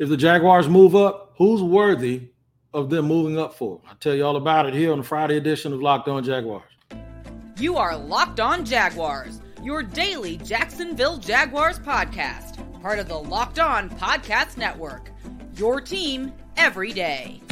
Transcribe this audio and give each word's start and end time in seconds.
If 0.00 0.08
the 0.08 0.16
Jaguars 0.16 0.66
move 0.66 0.96
up, 0.96 1.34
who's 1.36 1.62
worthy 1.62 2.30
of 2.72 2.88
them 2.88 3.04
moving 3.04 3.38
up 3.38 3.52
for? 3.52 3.82
I'll 3.86 3.96
tell 3.96 4.14
you 4.14 4.24
all 4.24 4.36
about 4.36 4.64
it 4.64 4.72
here 4.72 4.92
on 4.92 4.98
the 5.00 5.04
Friday 5.04 5.36
edition 5.36 5.74
of 5.74 5.82
Locked 5.82 6.08
On 6.08 6.24
Jaguars. 6.24 6.62
You 7.58 7.76
are 7.76 7.94
Locked 7.98 8.40
On 8.40 8.64
Jaguars, 8.64 9.42
your 9.62 9.82
daily 9.82 10.38
Jacksonville 10.38 11.18
Jaguars 11.18 11.78
podcast, 11.78 12.80
part 12.80 12.98
of 12.98 13.08
the 13.08 13.18
Locked 13.18 13.58
On 13.58 13.90
Podcast 13.90 14.56
Network. 14.56 15.10
Your 15.56 15.82
team 15.82 16.32
every 16.56 16.94
day. 16.94 17.42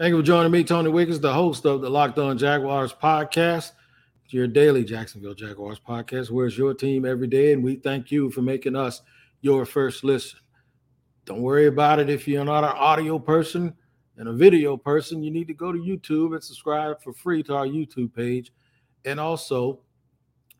Thank 0.00 0.12
you 0.12 0.20
for 0.20 0.26
joining 0.26 0.50
me, 0.50 0.64
Tony 0.64 0.88
Wiggins, 0.88 1.20
the 1.20 1.30
host 1.30 1.66
of 1.66 1.82
the 1.82 1.90
Locked 1.90 2.18
On 2.18 2.38
Jaguars 2.38 2.90
podcast. 2.90 3.72
Your 4.28 4.46
daily 4.46 4.82
Jacksonville 4.82 5.34
Jaguars 5.34 5.78
podcast. 5.78 6.30
Where's 6.30 6.56
your 6.56 6.72
team 6.72 7.04
every 7.04 7.26
day? 7.26 7.52
And 7.52 7.62
we 7.62 7.76
thank 7.76 8.10
you 8.10 8.30
for 8.30 8.40
making 8.40 8.76
us 8.76 9.02
your 9.42 9.66
first 9.66 10.02
listen. 10.02 10.40
Don't 11.26 11.42
worry 11.42 11.66
about 11.66 11.98
it 11.98 12.08
if 12.08 12.26
you're 12.26 12.46
not 12.46 12.64
an 12.64 12.70
audio 12.78 13.18
person 13.18 13.74
and 14.16 14.26
a 14.26 14.32
video 14.32 14.74
person. 14.74 15.22
You 15.22 15.30
need 15.30 15.48
to 15.48 15.52
go 15.52 15.70
to 15.70 15.78
YouTube 15.78 16.32
and 16.32 16.42
subscribe 16.42 17.02
for 17.02 17.12
free 17.12 17.42
to 17.42 17.54
our 17.54 17.66
YouTube 17.66 18.14
page. 18.14 18.54
And 19.04 19.20
also 19.20 19.80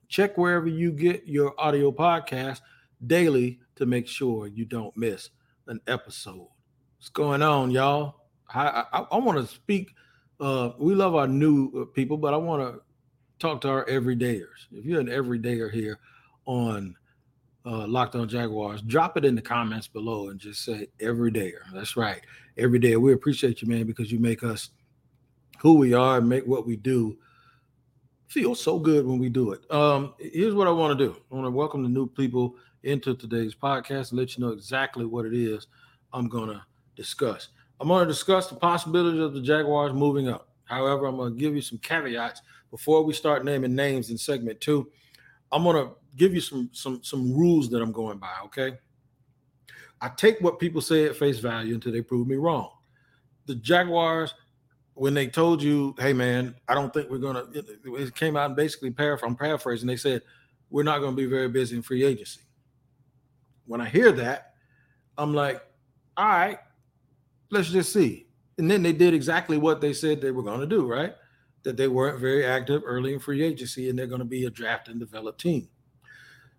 check 0.08 0.36
wherever 0.36 0.66
you 0.66 0.92
get 0.92 1.26
your 1.26 1.58
audio 1.58 1.90
podcast 1.90 2.60
daily 3.06 3.58
to 3.76 3.86
make 3.86 4.06
sure 4.06 4.48
you 4.48 4.66
don't 4.66 4.94
miss 4.98 5.30
an 5.66 5.80
episode. 5.86 6.46
What's 6.98 7.08
going 7.08 7.40
on, 7.40 7.70
y'all? 7.70 8.19
I, 8.54 8.84
I, 8.92 9.00
I 9.12 9.18
want 9.18 9.38
to 9.38 9.46
speak. 9.46 9.94
Uh, 10.38 10.70
we 10.78 10.94
love 10.94 11.14
our 11.14 11.28
new 11.28 11.70
uh, 11.82 11.84
people, 11.94 12.16
but 12.16 12.34
I 12.34 12.36
want 12.36 12.62
to 12.62 12.80
talk 13.38 13.60
to 13.62 13.68
our 13.68 13.84
everydayers. 13.86 14.66
If 14.72 14.84
you're 14.84 15.00
an 15.00 15.08
everydayer 15.08 15.70
here 15.70 15.98
on 16.46 16.96
uh, 17.66 17.86
Locked 17.86 18.14
On 18.14 18.28
Jaguars, 18.28 18.82
drop 18.82 19.16
it 19.16 19.24
in 19.24 19.34
the 19.34 19.42
comments 19.42 19.86
below 19.86 20.28
and 20.28 20.40
just 20.40 20.64
say 20.64 20.88
everydayer. 20.98 21.60
That's 21.72 21.96
right, 21.96 22.20
every 22.56 22.78
day. 22.78 22.96
We 22.96 23.12
appreciate 23.12 23.62
you, 23.62 23.68
man, 23.68 23.86
because 23.86 24.10
you 24.10 24.18
make 24.18 24.42
us 24.42 24.70
who 25.58 25.74
we 25.74 25.92
are 25.92 26.18
and 26.18 26.28
make 26.28 26.46
what 26.46 26.66
we 26.66 26.76
do 26.76 27.18
feel 28.28 28.54
so 28.54 28.78
good 28.78 29.06
when 29.06 29.18
we 29.18 29.28
do 29.28 29.52
it. 29.52 29.70
Um, 29.70 30.14
here's 30.18 30.54
what 30.54 30.68
I 30.68 30.70
want 30.70 30.96
to 30.96 31.04
do. 31.04 31.16
I 31.30 31.34
want 31.34 31.46
to 31.46 31.50
welcome 31.50 31.82
the 31.82 31.88
new 31.88 32.06
people 32.06 32.54
into 32.82 33.14
today's 33.14 33.54
podcast 33.54 34.10
and 34.10 34.18
let 34.18 34.36
you 34.36 34.44
know 34.44 34.52
exactly 34.52 35.04
what 35.04 35.26
it 35.26 35.34
is 35.34 35.66
I'm 36.12 36.28
going 36.28 36.48
to 36.48 36.62
discuss. 36.96 37.48
I'm 37.80 37.88
going 37.88 38.06
to 38.06 38.12
discuss 38.12 38.48
the 38.48 38.56
possibilities 38.56 39.20
of 39.20 39.32
the 39.32 39.40
Jaguars 39.40 39.94
moving 39.94 40.28
up. 40.28 40.48
However, 40.64 41.06
I'm 41.06 41.16
going 41.16 41.32
to 41.32 41.38
give 41.38 41.54
you 41.54 41.62
some 41.62 41.78
caveats 41.78 42.42
before 42.70 43.02
we 43.02 43.14
start 43.14 43.44
naming 43.44 43.74
names 43.74 44.10
in 44.10 44.18
segment 44.18 44.60
two. 44.60 44.90
I'm 45.50 45.64
going 45.64 45.76
to 45.76 45.94
give 46.16 46.34
you 46.34 46.40
some 46.40 46.68
some 46.72 47.02
some 47.02 47.34
rules 47.34 47.70
that 47.70 47.82
I'm 47.82 47.90
going 47.90 48.18
by. 48.18 48.34
Okay. 48.44 48.78
I 50.00 50.08
take 50.10 50.40
what 50.40 50.58
people 50.58 50.80
say 50.80 51.06
at 51.06 51.16
face 51.16 51.38
value 51.38 51.74
until 51.74 51.92
they 51.92 52.02
prove 52.02 52.26
me 52.26 52.36
wrong. 52.36 52.70
The 53.46 53.54
Jaguars, 53.56 54.34
when 54.94 55.14
they 55.14 55.26
told 55.26 55.62
you, 55.62 55.94
"Hey, 55.98 56.12
man, 56.12 56.54
I 56.68 56.74
don't 56.74 56.92
think 56.92 57.10
we're 57.10 57.18
gonna," 57.18 57.46
it 57.52 58.14
came 58.14 58.36
out 58.36 58.46
and 58.46 58.56
basically 58.56 58.90
paraphr- 58.90 59.26
I'm 59.26 59.36
paraphrasing. 59.36 59.88
They 59.88 59.96
said 59.96 60.22
we're 60.70 60.84
not 60.84 61.00
going 61.00 61.12
to 61.12 61.16
be 61.16 61.26
very 61.26 61.48
busy 61.48 61.76
in 61.76 61.82
free 61.82 62.04
agency. 62.04 62.40
When 63.66 63.80
I 63.80 63.88
hear 63.88 64.12
that, 64.12 64.54
I'm 65.18 65.34
like, 65.34 65.62
all 66.16 66.28
right, 66.28 66.58
let's 67.50 67.70
just 67.70 67.92
see. 67.92 68.26
And 68.58 68.70
then 68.70 68.82
they 68.82 68.92
did 68.92 69.14
exactly 69.14 69.58
what 69.58 69.80
they 69.80 69.92
said 69.92 70.20
they 70.20 70.30
were 70.30 70.42
going 70.42 70.60
to 70.60 70.66
do, 70.66 70.86
right? 70.86 71.14
That 71.62 71.76
they 71.76 71.88
weren't 71.88 72.20
very 72.20 72.44
active 72.44 72.82
early 72.84 73.14
in 73.14 73.20
free 73.20 73.42
agency 73.42 73.88
and 73.88 73.98
they're 73.98 74.06
going 74.06 74.20
to 74.20 74.24
be 74.24 74.44
a 74.46 74.50
draft 74.50 74.88
and 74.88 75.00
develop 75.00 75.38
team. 75.38 75.68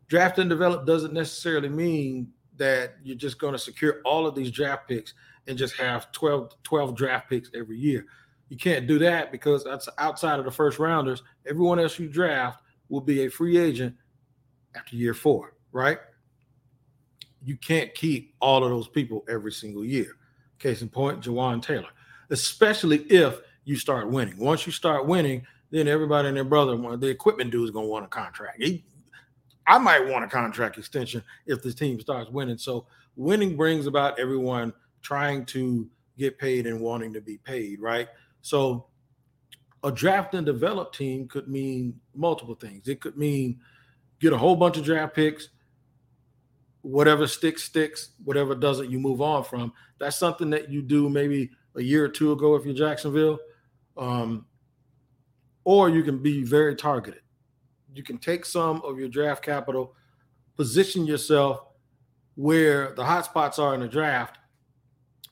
Draft 0.08 0.40
and 0.40 0.50
develop 0.50 0.86
doesn't 0.86 1.14
necessarily 1.14 1.70
mean 1.70 2.32
that 2.58 2.96
you're 3.04 3.16
just 3.16 3.40
going 3.40 3.54
to 3.54 3.60
secure 3.60 4.02
all 4.04 4.28
of 4.28 4.36
these 4.36 4.52
draft 4.52 4.88
picks 4.88 5.14
and 5.48 5.58
just 5.58 5.76
have 5.78 6.12
12, 6.12 6.62
12 6.64 6.96
draft 6.96 7.30
picks 7.30 7.50
every 7.54 7.78
year. 7.78 8.06
You 8.50 8.58
can't 8.58 8.86
do 8.86 9.00
that 9.00 9.32
because 9.32 9.64
that's 9.64 9.88
outside 9.98 10.38
of 10.38 10.46
the 10.46 10.52
first 10.52 10.78
rounders. 10.78 11.24
Everyone 11.48 11.80
else 11.80 11.98
you 11.98 12.10
draft 12.10 12.62
will 12.90 13.02
be 13.02 13.26
a 13.26 13.30
free 13.30 13.58
agent 13.58 13.96
after 14.76 14.96
year 14.96 15.14
four, 15.14 15.56
right? 15.72 16.00
You 17.44 17.56
can't 17.56 17.94
keep 17.96 18.36
all 18.42 18.64
of 18.64 18.70
those 18.70 18.90
people 18.90 19.24
every 19.30 19.52
single 19.52 19.86
year. 19.86 20.18
Case 20.62 20.82
in 20.82 20.90
point, 20.90 21.22
Jawaan 21.22 21.62
Taylor, 21.62 21.90
especially 22.30 23.00
if 23.10 23.42
you 23.66 23.76
start 23.76 24.10
winning. 24.10 24.38
Once 24.38 24.66
you 24.66 24.72
start 24.72 25.08
winning, 25.08 25.46
then 25.72 25.88
everybody 25.88 26.28
and 26.28 26.38
their 26.38 26.44
brother, 26.44 26.78
the 26.98 27.08
equipment 27.08 27.52
dude 27.52 27.66
is 27.66 27.72
going 27.72 27.86
to 27.86 27.90
want 27.90 28.06
a 28.06 28.10
contract. 28.10 28.62
He, 28.62 28.84
I 29.68 29.78
might 29.78 30.08
want 30.08 30.26
a 30.26 30.28
contract 30.28 30.78
extension 30.78 31.24
if 31.48 31.62
the 31.62 31.74
team 31.74 32.00
starts 32.00 32.30
winning. 32.30 32.58
So 32.58 32.86
winning 33.16 33.56
brings 33.56 33.88
about 33.88 34.20
everyone 34.20 34.74
trying 35.02 35.46
to 35.48 35.90
get 36.18 36.38
paid 36.38 36.68
and 36.68 36.80
wanting 36.80 37.14
to 37.14 37.22
be 37.22 37.38
paid, 37.38 37.80
right? 37.80 38.08
So 38.42 38.88
a 39.84 39.92
draft 39.92 40.36
and 40.36 40.46
develop 40.46 40.94
team 40.94 41.28
could 41.28 41.48
mean 41.48 42.00
multiple 42.14 42.56
things. 42.56 42.88
It 42.88 43.02
could 43.02 43.18
mean 43.18 43.60
get 44.20 44.34
a 44.34 44.38
whole 44.38 44.56
bunch 44.56 44.78
of 44.78 44.84
draft 44.84 45.16
picks, 45.16 45.50
whatever 46.81 47.28
sticks 47.28 47.64
sticks 47.64 48.09
whatever 48.24 48.56
doesn't 48.56 48.90
you 48.90 49.00
move 49.00 49.22
on 49.22 49.44
from. 49.44 49.74
That's 50.00 50.18
something 50.18 50.50
that 50.52 50.69
you 50.69 50.81
do 50.81 51.09
maybe 51.09 51.50
a 51.75 51.81
year 51.81 52.06
or 52.06 52.09
two 52.09 52.31
ago 52.31 52.56
if 52.56 52.66
you're 52.66 52.74
jacksonville 52.74 53.40
um, 53.97 54.46
or 55.64 55.90
you 55.90 56.03
can 56.03 56.22
be 56.22 56.44
very 56.44 56.75
targeted. 56.75 57.22
You 57.94 58.03
can 58.03 58.18
take 58.18 58.46
some 58.46 58.81
of 58.84 58.97
your 58.97 59.09
draft 59.09 59.44
capital 59.44 59.96
position 60.58 61.06
yourself 61.06 61.62
where 62.36 62.94
the 62.94 63.03
hot 63.03 63.25
spots 63.25 63.59
are 63.59 63.74
in 63.74 63.81
the 63.81 63.88
draft 63.88 64.38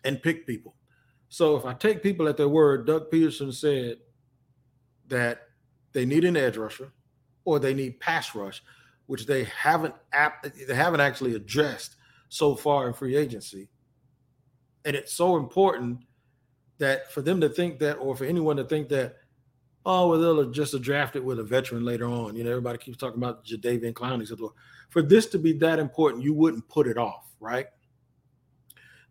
and 0.04 0.22
pick 0.22 0.46
people. 0.46 0.76
So 1.30 1.56
if 1.56 1.66
i 1.66 1.74
take 1.74 2.02
people 2.02 2.28
at 2.28 2.38
their 2.38 2.50
word 2.50 2.88
Doug 2.88 3.12
Pederson 3.12 3.54
said 3.54 3.98
that 5.08 5.42
they 5.94 6.06
need 6.06 6.26
an 6.26 6.38
edge 6.38 6.58
rusher 6.58 6.92
or 7.46 7.60
they 7.60 7.74
need 7.74 8.00
pass 8.00 8.34
rush 8.36 8.62
which 9.10 9.26
they 9.26 9.44
haven't 9.46 9.96
they 10.68 10.76
haven't 10.76 11.00
actually 11.00 11.34
addressed 11.34 11.96
so 12.28 12.56
far 12.56 12.88
in 12.88 12.94
free 12.94 13.16
agency. 13.16 13.68
And 14.86 14.96
it's 14.96 15.14
so 15.14 15.36
important 15.36 16.02
that 16.78 17.12
for 17.12 17.24
them 17.24 17.42
to 17.42 17.50
think 17.50 17.80
that, 17.80 17.96
or 17.96 18.16
for 18.16 18.26
anyone 18.26 18.56
to 18.58 18.64
think 18.64 18.88
that, 18.90 19.16
oh, 19.84 20.10
well, 20.10 20.20
they'll 20.20 20.52
just 20.52 20.80
draft 20.84 21.16
it 21.16 21.26
with 21.26 21.40
a 21.40 21.44
veteran 21.44 21.84
later 21.84 22.06
on. 22.06 22.36
You 22.36 22.44
know, 22.44 22.52
everybody 22.52 22.78
keeps 22.78 22.98
talking 22.98 23.18
about 23.18 23.44
Jadeveon 23.44 23.94
Clowney. 23.94 24.28
So 24.28 24.54
for 24.90 25.02
this 25.02 25.26
to 25.30 25.40
be 25.40 25.54
that 25.54 25.80
important, 25.80 26.24
you 26.24 26.36
wouldn't 26.36 26.70
put 26.70 26.86
it 26.86 27.00
off, 27.00 27.34
right? 27.40 27.66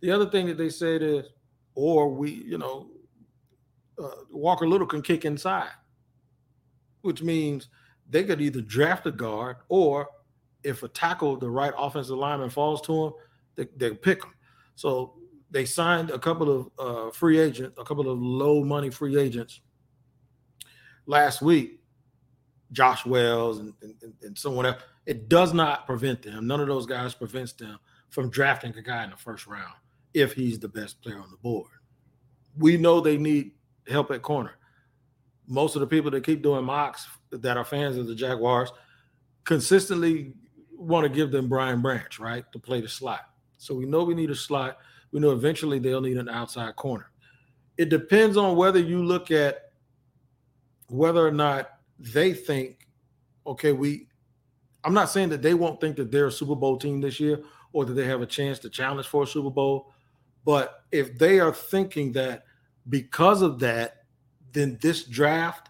The 0.01 0.13
other 0.13 0.31
thing 0.31 0.47
that 0.47 0.59
they 0.59 0.71
said 0.71 1.03
is, 1.03 1.27
or 1.75 2.09
we, 2.09 2.31
you 2.31 2.57
know, 2.57 2.89
uh, 4.01 4.11
Walker 4.31 4.69
Little 4.69 4.87
can 4.87 5.03
kick 5.03 5.25
inside, 5.25 5.73
which 7.03 7.21
means– 7.21 7.67
they 8.09 8.25
could 8.25 8.41
either 8.41 8.61
draft 8.61 9.07
a 9.07 9.13
guard 9.13 9.57
or 9.69 10.09
if 10.65 10.83
a 10.83 10.89
tackle, 10.89 11.37
the 11.37 11.49
right 11.49 11.73
offensive 11.77 12.17
lineman 12.17 12.51
falls 12.51 12.81
to 12.83 13.07
him, 13.07 13.13
they, 13.55 13.67
they 13.77 13.95
pick 13.95 14.25
him. 14.25 14.33
So 14.75 15.15
they 15.51 15.65
signed 15.65 16.11
a 16.11 16.19
couple 16.19 16.51
of 16.51 16.71
uh, 16.79 17.11
free 17.11 17.39
agents, 17.39 17.79
a 17.79 17.85
couple 17.85 18.09
of 18.09 18.19
low 18.21 18.65
money 18.65 18.91
free 18.91 19.19
agents 19.19 19.61
last 21.07 21.43
week, 21.43 21.81
Josh 22.73 23.07
Wells 23.07 23.59
and, 23.61 23.73
and, 23.83 24.15
and 24.23 24.39
someone 24.39 24.67
else. 24.67 24.83
It 25.07 25.29
does 25.29 25.55
not 25.55 25.87
prevent 25.87 26.23
them. 26.23 26.47
None 26.47 26.61
of 26.61 26.67
those 26.67 26.87
guys 26.87 27.15
prevents 27.15 27.53
them 27.55 27.79
from 28.11 28.31
drafting 28.31 28.77
a 28.77 28.83
guy 28.83 29.05
in 29.05 29.11
the 29.11 29.17
first 29.17 29.47
round 29.47 29.75
if 30.13 30.33
he's 30.33 30.59
the 30.59 30.69
best 30.69 31.01
player 31.03 31.19
on 31.19 31.31
the 31.31 31.37
board. 31.39 31.71
We 32.57 32.77
know 32.77 33.01
they 33.01 33.17
need 33.17 33.53
help 33.87 34.11
at 34.11 34.23
corner 34.23 34.59
most 35.49 35.75
of 35.75 35.81
the 35.81 35.87
people 35.87 36.11
that 36.11 36.25
keep 36.25 36.43
doing 36.43 36.65
mocks 36.65 37.09
that 37.31 37.57
are 37.57 37.65
fans 37.65 37.97
of 37.97 38.07
the 38.07 38.15
Jaguars 38.15 38.71
consistently 39.45 40.35
want 40.77 41.05
to 41.05 41.09
give 41.09 41.31
them 41.31 41.49
Brian 41.49 41.83
Branch, 41.83 42.19
right, 42.21 42.45
to 42.53 42.59
play 42.59 42.81
the 42.81 42.89
slot. 42.89 43.21
So 43.57 43.75
we 43.75 43.87
know 43.87 44.05
we 44.05 44.15
need 44.15 44.31
a 44.31 44.35
slot. 44.35 44.79
We 45.11 45.21
know 45.21 45.31
eventually 45.33 45.79
they'll 45.79 46.01
need 46.01 46.19
an 46.19 46.29
outside 46.29 46.77
corner. 46.77 47.11
It 47.77 47.89
depends 47.89 48.37
on 48.37 48.57
whether 48.57 48.79
you 48.79 49.03
look 49.03 49.31
at 49.31 49.73
whether 50.89 51.27
or 51.27 51.33
not 51.33 51.71
they 51.99 52.33
think, 52.33 52.87
okay, 53.47 53.73
we. 53.73 54.07
I'm 54.85 54.95
not 54.95 55.11
saying 55.11 55.31
that 55.31 55.43
they 55.43 55.55
won't 55.55 55.81
think 55.81 55.97
that 55.97 56.11
they're 56.11 56.29
a 56.29 56.33
Super 56.33 56.55
Bowl 56.55 56.79
team 56.79 57.01
this 57.01 57.19
year 57.19 57.43
or 57.73 57.85
that 57.85 57.95
they 57.95 58.05
have 58.05 58.23
a 58.23 58.27
chance 58.27 58.59
to 58.61 58.71
challenge 58.71 59.07
for 59.07 59.25
a 59.25 59.27
Super 59.27 59.51
Bowl. 59.51 59.93
But 60.45 60.85
if 60.93 61.19
they 61.19 61.41
are 61.41 61.53
thinking 61.53 62.13
that 62.13 62.45
because 62.89 63.43
of 63.43 63.59
that, 63.59 64.05
then 64.53 64.79
this 64.81 65.05
draft 65.05 65.68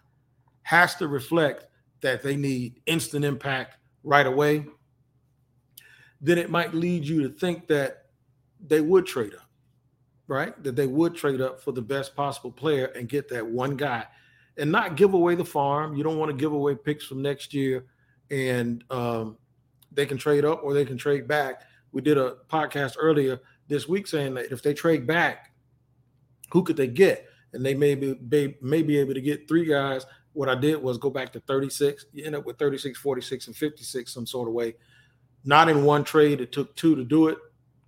has 0.68 0.94
to 0.96 1.08
reflect 1.08 1.64
that 2.02 2.22
they 2.22 2.36
need 2.36 2.78
instant 2.84 3.24
impact 3.24 3.78
right 4.04 4.26
away, 4.26 4.66
then 6.20 6.36
it 6.36 6.50
might 6.50 6.74
lead 6.74 7.02
you 7.04 7.22
to 7.22 7.30
think 7.30 7.66
that 7.68 8.04
they 8.60 8.82
would 8.82 9.06
trade 9.06 9.34
up. 9.34 9.48
right? 10.28 10.62
That 10.62 10.76
they 10.76 10.86
would 10.86 11.16
trade 11.16 11.40
up 11.40 11.60
for 11.60 11.72
the 11.72 11.80
best 11.82 12.14
possible 12.14 12.52
player 12.52 12.86
and 12.94 13.08
get 13.08 13.28
that 13.30 13.44
one 13.46 13.76
guy 13.76 14.06
and 14.58 14.70
not 14.70 14.96
give 14.96 15.14
away 15.14 15.34
the 15.34 15.44
farm. 15.44 15.96
You 15.96 16.04
don't 16.04 16.18
want 16.18 16.30
to 16.30 16.36
give 16.36 16.52
away 16.52 16.74
picks 16.74 17.04
from 17.06 17.22
next 17.22 17.54
year 17.54 17.86
and 18.30 18.84
um, 18.90 19.38
they 19.90 20.04
can 20.04 20.18
trade 20.18 20.44
up 20.44 20.62
or 20.62 20.74
they 20.74 20.84
can 20.84 20.98
trade 20.98 21.26
back. 21.26 21.62
We 21.92 22.02
did 22.02 22.18
a 22.18 22.36
podcast 22.50 22.96
earlier 22.98 23.40
this 23.68 23.88
week 23.88 24.06
saying 24.06 24.34
that 24.34 24.52
if 24.52 24.62
they 24.62 24.74
trade 24.74 25.06
back, 25.06 25.52
who 26.52 26.62
could 26.62 26.76
they 26.76 26.88
get? 26.88 27.26
And 27.54 27.64
they 27.64 27.74
may 27.74 27.94
be, 27.94 28.14
may 28.60 28.82
be 28.82 28.98
able 28.98 29.14
to 29.14 29.22
get 29.22 29.48
three 29.48 29.64
guys. 29.64 30.04
What 30.32 30.48
I 30.48 30.54
did 30.54 30.82
was 30.82 30.98
go 30.98 31.10
back 31.10 31.32
to 31.32 31.40
36. 31.40 32.06
You 32.12 32.24
end 32.24 32.36
up 32.36 32.44
with 32.44 32.58
36, 32.58 32.98
46, 32.98 33.46
and 33.48 33.56
56 33.56 34.12
some 34.12 34.26
sort 34.26 34.48
of 34.48 34.54
way. 34.54 34.74
Not 35.44 35.68
in 35.68 35.84
one 35.84 36.04
trade. 36.04 36.40
It 36.40 36.52
took 36.52 36.74
two 36.76 36.94
to 36.96 37.04
do 37.04 37.28
it. 37.28 37.38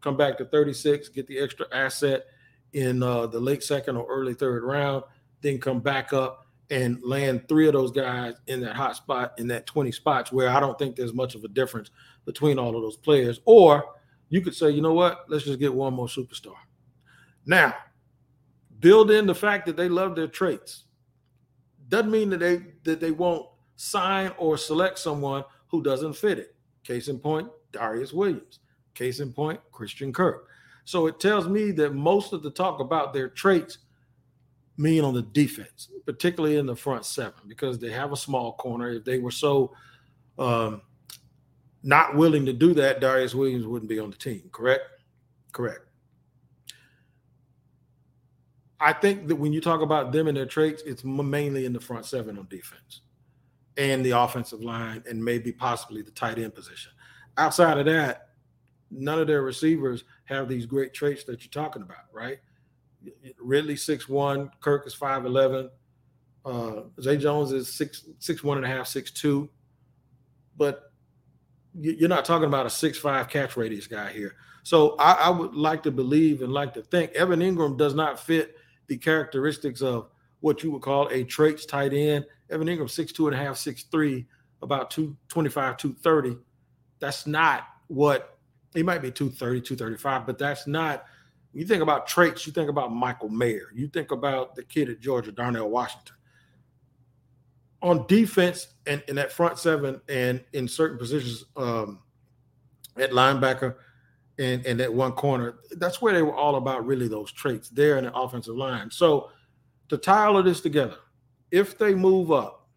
Come 0.00 0.16
back 0.16 0.38
to 0.38 0.46
36, 0.46 1.10
get 1.10 1.26
the 1.26 1.38
extra 1.38 1.66
asset 1.72 2.24
in 2.72 3.02
uh, 3.02 3.26
the 3.26 3.40
late 3.40 3.62
second 3.62 3.96
or 3.96 4.06
early 4.08 4.34
third 4.34 4.62
round, 4.62 5.04
then 5.42 5.58
come 5.58 5.80
back 5.80 6.12
up 6.12 6.46
and 6.70 7.02
land 7.02 7.48
three 7.48 7.66
of 7.66 7.72
those 7.72 7.90
guys 7.90 8.34
in 8.46 8.60
that 8.60 8.76
hot 8.76 8.96
spot 8.96 9.34
in 9.38 9.48
that 9.48 9.66
20 9.66 9.90
spots 9.90 10.30
where 10.30 10.48
I 10.48 10.60
don't 10.60 10.78
think 10.78 10.94
there's 10.94 11.12
much 11.12 11.34
of 11.34 11.42
a 11.42 11.48
difference 11.48 11.90
between 12.24 12.58
all 12.58 12.76
of 12.76 12.82
those 12.82 12.96
players. 12.96 13.40
Or 13.44 13.84
you 14.28 14.40
could 14.40 14.54
say, 14.54 14.70
you 14.70 14.80
know 14.80 14.94
what, 14.94 15.24
let's 15.28 15.44
just 15.44 15.58
get 15.58 15.74
one 15.74 15.94
more 15.94 16.06
superstar. 16.06 16.54
Now, 17.44 17.74
build 18.78 19.10
in 19.10 19.26
the 19.26 19.34
fact 19.34 19.66
that 19.66 19.76
they 19.76 19.88
love 19.88 20.14
their 20.14 20.28
traits. 20.28 20.84
Doesn't 21.90 22.10
mean 22.10 22.30
that 22.30 22.40
they 22.40 22.62
that 22.84 23.00
they 23.00 23.10
won't 23.10 23.46
sign 23.76 24.32
or 24.38 24.56
select 24.56 24.98
someone 24.98 25.44
who 25.68 25.82
doesn't 25.82 26.14
fit 26.14 26.38
it. 26.38 26.54
Case 26.84 27.08
in 27.08 27.18
point, 27.18 27.48
Darious 27.72 28.14
Williams. 28.14 28.60
Case 28.94 29.20
in 29.20 29.32
point, 29.32 29.60
Christian 29.72 30.12
Kirk. 30.12 30.48
So 30.84 31.06
it 31.06 31.20
tells 31.20 31.46
me 31.46 31.72
that 31.72 31.94
most 31.94 32.32
of 32.32 32.42
the 32.42 32.50
talk 32.50 32.80
about 32.80 33.12
their 33.12 33.28
traits 33.28 33.78
mean 34.76 35.04
on 35.04 35.14
the 35.14 35.22
defense, 35.22 35.88
particularly 36.06 36.56
in 36.56 36.66
the 36.66 36.74
front 36.74 37.04
seven, 37.04 37.40
because 37.46 37.78
they 37.78 37.90
have 37.90 38.12
a 38.12 38.16
small 38.16 38.54
corner. 38.54 38.90
If 38.90 39.04
they 39.04 39.18
were 39.18 39.30
so 39.30 39.74
um, 40.38 40.82
not 41.82 42.16
willing 42.16 42.46
to 42.46 42.52
do 42.52 42.72
that, 42.74 43.00
Darious 43.00 43.34
Williams 43.34 43.66
wouldn't 43.66 43.88
be 43.88 43.98
on 43.98 44.10
the 44.10 44.16
team. 44.16 44.48
Correct? 44.52 44.82
Correct. 45.52 45.89
I 48.80 48.94
think 48.94 49.28
that 49.28 49.36
when 49.36 49.52
you 49.52 49.60
talk 49.60 49.82
about 49.82 50.10
them 50.10 50.26
and 50.26 50.36
their 50.36 50.46
traits, 50.46 50.82
it's 50.86 51.04
mainly 51.04 51.66
in 51.66 51.72
the 51.72 51.80
front 51.80 52.06
seven 52.06 52.38
on 52.38 52.46
defense 52.48 53.02
and 53.76 54.04
the 54.04 54.12
offensive 54.12 54.62
line 54.62 55.02
and 55.08 55.22
maybe 55.22 55.52
possibly 55.52 56.02
the 56.02 56.10
tight 56.10 56.38
end 56.38 56.54
position. 56.54 56.92
Outside 57.36 57.78
of 57.78 57.86
that, 57.86 58.30
none 58.90 59.18
of 59.18 59.26
their 59.26 59.42
receivers 59.42 60.04
have 60.24 60.48
these 60.48 60.66
great 60.66 60.94
traits 60.94 61.24
that 61.24 61.42
you're 61.42 61.64
talking 61.64 61.82
about, 61.82 62.04
right? 62.12 62.38
Ridley 63.38 63.76
six 63.76 64.08
one, 64.08 64.50
Kirk 64.60 64.86
is 64.86 64.94
five 64.94 65.24
eleven, 65.24 65.70
uh, 66.44 66.82
Zay 67.00 67.16
Jones 67.16 67.52
is 67.52 67.72
six 67.72 68.04
six 68.18 68.42
one 68.42 68.56
and 68.56 68.66
a 68.66 68.68
half, 68.68 68.86
six 68.86 69.10
two, 69.10 69.48
but 70.56 70.92
you're 71.78 72.08
not 72.08 72.24
talking 72.24 72.48
about 72.48 72.66
a 72.66 72.70
six 72.70 72.98
five 72.98 73.28
catch 73.28 73.56
radius 73.56 73.86
guy 73.86 74.10
here. 74.10 74.34
So 74.62 74.96
I, 74.98 75.12
I, 75.12 75.30
would 75.30 75.54
like 75.54 75.82
to 75.84 75.90
believe 75.90 76.42
and 76.42 76.52
like 76.52 76.74
to 76.74 76.82
think 76.82 77.12
Evan 77.12 77.40
Engram 77.40 77.78
does 77.78 77.94
not 77.94 78.20
fit 78.20 78.56
the 78.90 78.98
characteristics 78.98 79.82
of 79.82 80.08
what 80.40 80.64
you 80.64 80.70
would 80.72 80.82
call 80.82 81.06
a 81.08 81.22
traits 81.22 81.64
tight 81.64 81.94
end. 81.94 82.26
Evan 82.50 82.88
six 82.88 83.12
two 83.12 83.28
and 83.28 83.36
a 83.36 83.38
half, 83.38 83.56
six 83.56 83.84
three, 83.84 84.26
about 84.62 84.90
225, 84.90 85.76
230. 85.76 86.36
That's 86.98 87.24
not 87.24 87.68
what 87.86 88.36
he 88.74 88.82
might 88.82 89.00
be 89.00 89.12
230, 89.12 89.60
235, 89.60 90.26
but 90.26 90.38
that's 90.38 90.66
not 90.66 91.06
you 91.52 91.64
think 91.64 91.82
about 91.82 92.06
traits, 92.06 92.46
you 92.46 92.52
think 92.52 92.68
about 92.68 92.92
Michael 92.92 93.28
Mayer, 93.28 93.68
you 93.74 93.88
think 93.88 94.10
about 94.10 94.54
the 94.56 94.64
kid 94.64 94.88
at 94.88 95.00
Georgia, 95.00 95.32
Darnell 95.32 95.70
Washington. 95.70 96.14
On 97.82 98.06
defense 98.08 98.74
and 98.86 99.02
in 99.08 99.16
that 99.16 99.32
front 99.32 99.58
seven 99.58 100.00
and 100.08 100.42
in 100.52 100.66
certain 100.66 100.98
positions 100.98 101.44
um, 101.56 102.00
at 102.98 103.12
linebacker 103.12 103.76
and, 104.40 104.66
and 104.66 104.80
at 104.80 104.92
one 104.92 105.12
corner, 105.12 105.60
that's 105.72 106.02
where 106.02 106.12
they 106.12 106.22
were 106.22 106.34
all 106.34 106.56
about 106.56 106.84
really 106.84 107.06
those 107.06 107.30
traits 107.30 107.68
there 107.68 107.98
in 107.98 108.04
the 108.04 108.12
offensive 108.12 108.56
line. 108.56 108.90
So 108.90 109.30
to 109.88 109.96
tie 109.96 110.24
all 110.24 110.36
of 110.36 110.44
this 110.44 110.60
together, 110.60 110.96
if 111.52 111.78
they 111.78 111.94
move 111.94 112.32
up, 112.32 112.68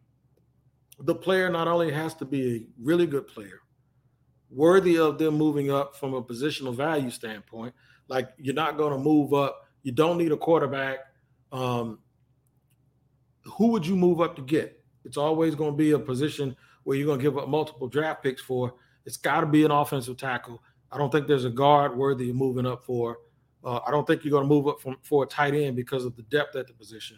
the 1.00 1.16
player 1.16 1.50
not 1.50 1.68
only 1.68 1.92
has 1.92 2.14
to 2.16 2.26
be 2.26 2.56
a 2.56 2.62
really 2.80 3.08
good 3.08 3.28
player, 3.28 3.62
worthy 4.52 5.00
of 5.00 5.18
them 5.18 5.36
moving 5.36 5.72
up 5.72 5.96
from 5.96 6.14
a 6.14 6.22
positional 6.22 6.76
value 6.76 7.10
standpoint– 7.10 7.74
like 8.08 8.30
you're 8.38 8.54
not 8.54 8.78
going 8.78 8.94
to 8.94 9.00
move 9.00 9.34
up. 9.34 9.68
You 9.84 9.92
don't 9.92 10.18
need 10.18 10.32
a 10.32 10.38
quarterback. 10.38 11.00
Um, 11.52 12.00
who 13.44 13.68
would 13.68 13.86
you 13.86 13.96
move 13.96 14.22
up 14.22 14.36
to 14.36 14.42
get? 14.42 14.82
It's 15.06 15.18
always 15.18 15.56
going 15.56 15.72
to 15.72 15.78
be 15.78 15.92
a 15.92 16.00
position 16.00 16.56
where 16.84 16.98
you're 16.98 17.06
going 17.06 17.20
to 17.20 17.24
give 17.24 17.38
up 17.38 17.50
multiple 17.50 17.88
draft 17.88 18.24
picks 18.24 18.42
for. 18.42 18.76
It's 19.06 19.18
got 19.18 19.42
to 19.42 19.48
be 19.48 19.66
an 19.66 19.72
offensive 19.72 20.18
tackle. 20.18 20.62
I 20.94 20.98
don't 20.98 21.12
think 21.12 21.26
there's 21.28 21.46
a 21.46 21.50
guard 21.50 21.98
worthy 21.98 22.30
of 22.30 22.36
moving 22.36 22.68
up 22.68 22.84
for. 22.84 23.18
Uh, 23.64 23.80
I 23.86 23.92
don't 23.92 24.06
think 24.06 24.24
you're 24.24 24.32
going 24.32 24.44
to 24.44 24.48
move 24.48 24.68
up 24.68 24.80
from, 24.80 24.98
for 25.02 25.24
a 25.24 25.28
tight 25.28 25.56
end 25.56 25.76
because 25.76 26.06
of 26.06 26.16
the 26.16 26.22
depth 26.24 26.56
at 26.56 26.68
the 26.68 26.74
position. 26.74 27.18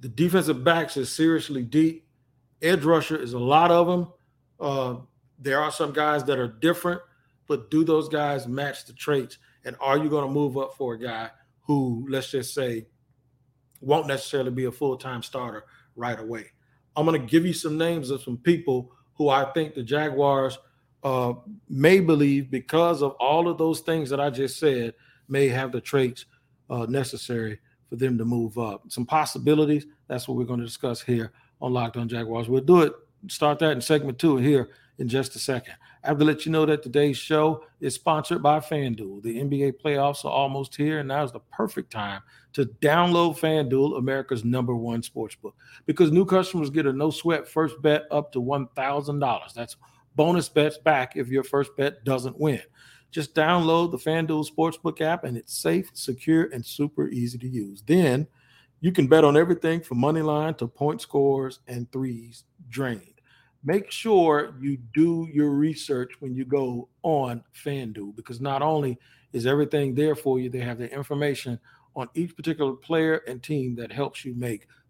The 0.00 0.08
defensive 0.08 0.64
backs 0.64 0.96
is 0.96 1.10
seriously 1.10 1.62
deep. 1.62 2.06
Edge 2.62 2.84
rusher 2.84 3.16
is 3.16 3.34
a 3.34 3.38
lot 3.38 3.70
of 3.70 3.86
them. 3.86 4.12
Uh, 4.58 4.96
there 5.38 5.60
are 5.60 5.70
some 5.70 5.92
guys 5.92 6.24
that 6.24 6.38
are 6.38 6.48
different, 6.48 7.02
but 7.46 7.70
do 7.70 7.84
those 7.84 8.08
guys 8.08 8.46
match 8.46 8.86
the 8.86 8.92
traits? 8.94 9.38
And 9.64 9.76
are 9.80 9.98
you 9.98 10.08
going 10.08 10.26
to 10.26 10.32
move 10.32 10.56
up 10.56 10.74
for 10.74 10.94
a 10.94 10.98
guy 10.98 11.30
who, 11.60 12.06
let's 12.08 12.30
just 12.30 12.54
say, 12.54 12.86
won't 13.80 14.06
necessarily 14.06 14.50
be 14.50 14.64
a 14.64 14.72
full 14.72 14.96
time 14.96 15.22
starter 15.22 15.64
right 15.94 16.18
away? 16.18 16.46
I'm 16.96 17.04
going 17.04 17.20
to 17.20 17.26
give 17.26 17.44
you 17.44 17.52
some 17.52 17.76
names 17.76 18.10
of 18.10 18.22
some 18.22 18.38
people 18.38 18.92
who 19.14 19.28
I 19.28 19.44
think 19.52 19.74
the 19.74 19.82
Jaguars 19.82 20.58
uh, 21.02 21.34
may 21.68 22.00
believe 22.00 22.50
because 22.50 23.02
of 23.02 23.12
all 23.12 23.48
of 23.48 23.58
those 23.58 23.80
things 23.80 24.10
that 24.10 24.20
I 24.20 24.30
just 24.30 24.58
said 24.58 24.94
may 25.28 25.48
have 25.48 25.72
the 25.72 25.80
traits 25.80 26.26
uh, 26.70 26.86
necessary 26.88 27.58
for 27.88 27.96
them 27.96 28.18
to 28.18 28.24
move 28.24 28.58
up. 28.58 28.82
Some 28.88 29.06
possibilities. 29.06 29.86
That's 30.08 30.26
what 30.26 30.36
we're 30.36 30.44
going 30.44 30.60
to 30.60 30.66
discuss 30.66 31.00
here 31.00 31.32
on 31.60 31.72
Locked 31.72 31.96
On 31.96 32.08
Jaguars. 32.08 32.48
We'll 32.48 32.62
do 32.62 32.82
it. 32.82 32.92
Start 33.28 33.58
that 33.60 33.72
in 33.72 33.80
segment 33.80 34.18
two 34.18 34.36
here 34.36 34.70
in 34.98 35.08
just 35.08 35.36
a 35.36 35.38
second. 35.38 35.74
I 36.04 36.08
have 36.08 36.18
to 36.18 36.24
let 36.24 36.46
you 36.46 36.52
know 36.52 36.64
that 36.66 36.82
today's 36.82 37.18
show 37.18 37.64
is 37.80 37.94
sponsored 37.94 38.42
by 38.42 38.60
FanDuel. 38.60 39.22
The 39.22 39.38
NBA 39.38 39.74
playoffs 39.82 40.24
are 40.24 40.30
almost 40.30 40.76
here, 40.76 41.00
and 41.00 41.08
now 41.08 41.24
is 41.24 41.32
the 41.32 41.40
perfect 41.40 41.90
time 41.90 42.22
to 42.54 42.66
download 42.66 43.38
FanDuel, 43.38 43.98
America's 43.98 44.44
number 44.44 44.74
one 44.74 45.02
sportsbook, 45.02 45.52
because 45.84 46.12
new 46.12 46.24
customers 46.24 46.70
get 46.70 46.86
a 46.86 46.92
no 46.92 47.10
sweat 47.10 47.48
first 47.48 47.80
bet 47.82 48.04
up 48.10 48.32
to 48.32 48.40
$1,000. 48.40 49.52
That's 49.52 49.76
bonus 50.16 50.48
bets 50.48 50.78
back 50.78 51.16
if 51.16 51.28
your 51.28 51.44
first 51.44 51.76
bet 51.76 52.04
doesn't 52.04 52.38
win. 52.38 52.62
Just 53.10 53.34
download 53.34 53.92
the 53.92 53.98
FanDuel 53.98 54.50
Sportsbook 54.50 55.00
app, 55.00 55.24
and 55.24 55.36
it's 55.36 55.54
safe, 55.54 55.90
secure, 55.94 56.48
and 56.52 56.64
super 56.64 57.08
easy 57.08 57.38
to 57.38 57.48
use. 57.48 57.82
Then 57.86 58.26
you 58.80 58.92
can 58.92 59.06
bet 59.06 59.24
on 59.24 59.36
everything 59.36 59.80
from 59.80 59.98
money 59.98 60.22
line 60.22 60.54
to 60.54 60.66
point 60.66 61.00
scores 61.00 61.60
and 61.68 61.90
threes 61.92 62.44
drained 62.68 63.16
make 63.66 63.90
sure 63.90 64.54
you 64.60 64.78
do 64.94 65.28
your 65.30 65.50
research 65.50 66.12
when 66.20 66.34
you 66.34 66.44
go 66.44 66.88
on 67.02 67.42
FanDuel 67.64 68.14
because 68.14 68.40
not 68.40 68.62
only 68.62 68.98
is 69.32 69.44
everything 69.44 69.94
there 69.94 70.14
for 70.14 70.38
you, 70.38 70.48
they 70.48 70.60
have 70.60 70.78
the 70.78 70.90
information 70.90 71.58
on 71.96 72.08
each 72.14 72.34
particular 72.36 72.72
player 72.72 73.22
and 73.26 73.42
team 73.42 73.74
that 73.74 73.92
helps 73.92 74.24
you 74.24 74.34
make 74.34 74.68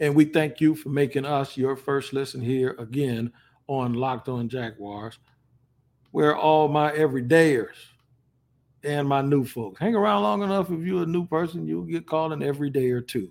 And 0.00 0.14
we 0.14 0.24
thank 0.24 0.60
you 0.60 0.74
for 0.74 0.88
making 0.88 1.26
us 1.26 1.56
your 1.56 1.76
first 1.76 2.12
listen 2.12 2.40
here 2.40 2.74
again 2.78 3.32
on 3.66 3.92
Locked 3.92 4.28
On 4.28 4.48
Jaguars, 4.48 5.18
where 6.10 6.34
all 6.36 6.68
my 6.68 6.90
everydayers 6.92 7.76
and 8.82 9.06
my 9.06 9.20
new 9.20 9.44
folks 9.44 9.78
hang 9.78 9.94
around 9.94 10.22
long 10.22 10.42
enough. 10.42 10.70
If 10.70 10.80
you're 10.80 11.02
a 11.02 11.06
new 11.06 11.26
person, 11.26 11.66
you'll 11.66 11.84
get 11.84 12.06
called 12.06 12.32
an 12.32 12.42
everyday 12.42 12.90
or 12.90 13.02
two. 13.02 13.30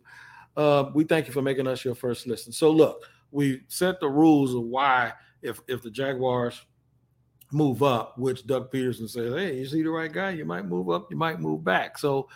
Uh, 0.55 0.91
we 0.93 1.03
thank 1.03 1.27
you 1.27 1.33
for 1.33 1.41
making 1.41 1.67
us 1.67 1.83
your 1.83 1.95
first 1.95 2.27
listen. 2.27 2.53
So, 2.53 2.69
look, 2.69 3.03
we 3.31 3.61
set 3.67 3.99
the 3.99 4.09
rules 4.09 4.53
of 4.53 4.61
why 4.61 5.13
if 5.41 5.59
if 5.67 5.81
the 5.81 5.89
Jaguars 5.91 6.61
move 7.51 7.81
up, 7.81 8.17
which 8.17 8.45
Doug 8.45 8.71
Pederson 8.71 9.09
says, 9.09 9.33
hey, 9.33 9.57
you 9.57 9.65
see 9.65 9.81
the 9.81 9.89
right 9.89 10.11
guy, 10.11 10.31
you 10.31 10.45
might 10.45 10.65
move 10.65 10.89
up, 10.89 11.09
you 11.09 11.17
might 11.17 11.39
move 11.39 11.63
back. 11.63 11.97
So 11.97 12.29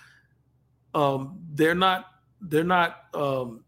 um, 0.95 1.39
they're 1.53 1.75
not 1.75 2.05
they're 2.41 2.63
not 2.63 3.03
um, 3.13 3.63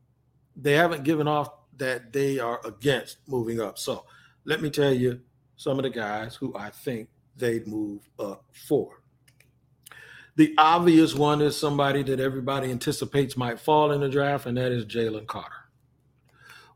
they 0.55 0.73
haven't 0.73 1.03
given 1.03 1.27
off 1.27 1.49
that 1.77 2.13
they 2.13 2.39
are 2.39 2.61
against 2.65 3.17
moving 3.27 3.59
up. 3.59 3.77
So 3.77 4.05
let 4.45 4.61
me 4.61 4.69
tell 4.69 4.93
you 4.93 5.21
some 5.57 5.77
of 5.77 5.83
the 5.83 5.89
guys 5.89 6.35
who 6.35 6.55
I 6.55 6.69
think 6.69 7.09
they'd 7.35 7.67
move 7.67 8.01
up 8.19 8.45
for. 8.67 9.01
The 10.37 10.53
obvious 10.57 11.15
one 11.15 11.41
is 11.41 11.57
somebody 11.57 12.03
that 12.03 12.19
everybody 12.19 12.69
anticipates 12.69 13.37
might 13.37 13.59
fall 13.59 13.93
in 13.93 14.01
the 14.01 14.09
draft, 14.09 14.45
and 14.45 14.57
that 14.57 14.71
is 14.71 14.85
Jalen 14.85 15.27
Carter. 15.27 15.55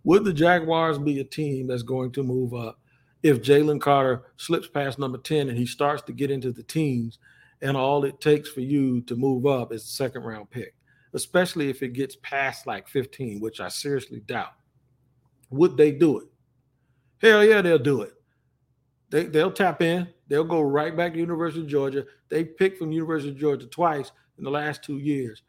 Would 0.06 0.24
the 0.24 0.34
Jaguars 0.34 0.98
be 0.98 1.20
a 1.20 1.26
team 1.26 1.68
that's 1.68 1.84
going 1.84 2.12
to 2.14 2.24
move 2.24 2.54
up 2.54 2.80
if 3.22 3.42
Jalen 3.42 3.82
Carter 3.82 4.24
slips 4.38 4.68
past 4.68 4.98
number 4.98 5.18
10 5.18 5.50
and 5.50 5.58
he 5.58 5.66
starts 5.66 6.02
to 6.04 6.14
get 6.14 6.32
into 6.32 6.54
the 6.54 6.64
teams, 6.64 7.20
and 7.62 7.76
all 7.76 8.06
it 8.06 8.22
takes 8.22 8.50
for 8.50 8.62
you 8.62 9.02
to 9.02 9.16
move 9.18 9.46
up 9.46 9.74
is 9.74 9.84
a 9.84 9.88
second 9.88 10.24
round 10.24 10.50
pick, 10.50 10.74
especially 11.14 11.70
if 11.70 11.82
it 11.82 11.94
gets 11.94 12.16
past 12.22 12.68
like 12.68 12.88
15, 12.88 13.40
which 13.40 13.60
I 13.60 13.68
seriously 13.70 14.20
doubt? 14.22 14.54
Would 15.50 15.78
they 15.78 15.92
do 15.92 16.20
it? 16.20 16.28
Hell 17.22 17.44
yeah, 17.44 17.62
they'll 17.62 17.80
do 17.80 18.02
it. 18.02 18.14
They, 19.10 19.26
they'll 19.26 19.52
tap 19.52 19.82
in. 19.82 20.08
They'll 20.28 20.44
go 20.44 20.62
right 20.62 20.96
back 20.96 21.14
to 21.14 21.20
University 21.20 21.62
of 21.62 21.68
Georgia. 21.68 22.06
They 22.30 22.44
picked 22.44 22.78
from 22.78 22.92
University 22.92 23.32
of 23.32 23.38
Georgia 23.38 23.66
twice 23.66 24.12
in 24.38 24.44
the 24.44 24.52
last 24.52 24.84
two 24.84 25.00
years. 25.00 25.42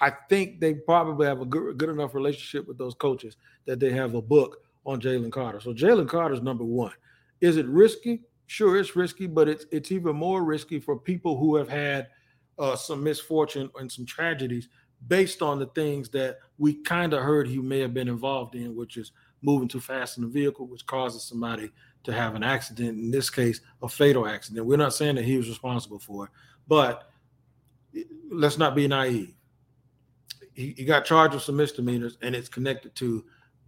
I 0.00 0.12
think 0.28 0.60
they 0.60 0.74
probably 0.74 1.26
have 1.26 1.40
a 1.40 1.44
good, 1.44 1.78
good 1.78 1.88
enough 1.88 2.14
relationship 2.14 2.66
with 2.66 2.78
those 2.78 2.94
coaches 2.94 3.36
that 3.66 3.78
they 3.78 3.90
have 3.92 4.14
a 4.14 4.22
book 4.22 4.58
on 4.84 5.00
Jalen 5.00 5.32
Carter. 5.32 5.60
So 5.60 5.72
Jalen 5.72 6.08
Carter's 6.08 6.42
number 6.42 6.64
one. 6.64 6.92
Is 7.40 7.56
it 7.56 7.66
risky? 7.66 8.22
Sure, 8.46 8.76
it's 8.76 8.96
risky, 8.96 9.26
but 9.26 9.48
it's 9.48 9.64
it's 9.70 9.90
even 9.90 10.16
more 10.16 10.44
risky 10.44 10.78
for 10.78 10.98
people 10.98 11.38
who 11.38 11.56
have 11.56 11.68
had 11.68 12.08
uh, 12.58 12.76
some 12.76 13.02
misfortune 13.02 13.70
and 13.78 13.90
some 13.90 14.04
tragedies 14.04 14.68
based 15.08 15.42
on 15.42 15.58
the 15.58 15.66
things 15.66 16.08
that 16.10 16.38
we 16.58 16.74
kind 16.74 17.12
of 17.12 17.22
heard 17.22 17.46
he 17.46 17.58
may 17.58 17.80
have 17.80 17.94
been 17.94 18.08
involved 18.08 18.54
in, 18.54 18.74
which 18.74 18.96
is 18.96 19.12
moving 19.42 19.68
too 19.68 19.80
fast 19.80 20.16
in 20.16 20.24
the 20.24 20.30
vehicle, 20.30 20.66
which 20.66 20.86
causes 20.86 21.22
somebody 21.22 21.70
to 22.04 22.12
have 22.12 22.34
an 22.34 22.42
accident. 22.42 22.98
In 22.98 23.10
this 23.10 23.30
case, 23.30 23.60
a 23.82 23.88
fatal 23.88 24.26
accident. 24.26 24.66
We're 24.66 24.76
not 24.76 24.94
saying 24.94 25.16
that 25.16 25.24
he 25.24 25.36
was 25.36 25.48
responsible 25.48 25.98
for 25.98 26.26
it, 26.26 26.30
but 26.66 27.10
let's 28.30 28.58
not 28.58 28.74
be 28.74 28.88
naive. 28.88 29.34
He, 30.54 30.74
he 30.76 30.84
got 30.84 31.04
charged 31.04 31.34
with 31.34 31.42
some 31.42 31.56
misdemeanors, 31.56 32.16
and 32.22 32.34
it's 32.34 32.48
connected 32.48 32.94
to 32.96 33.24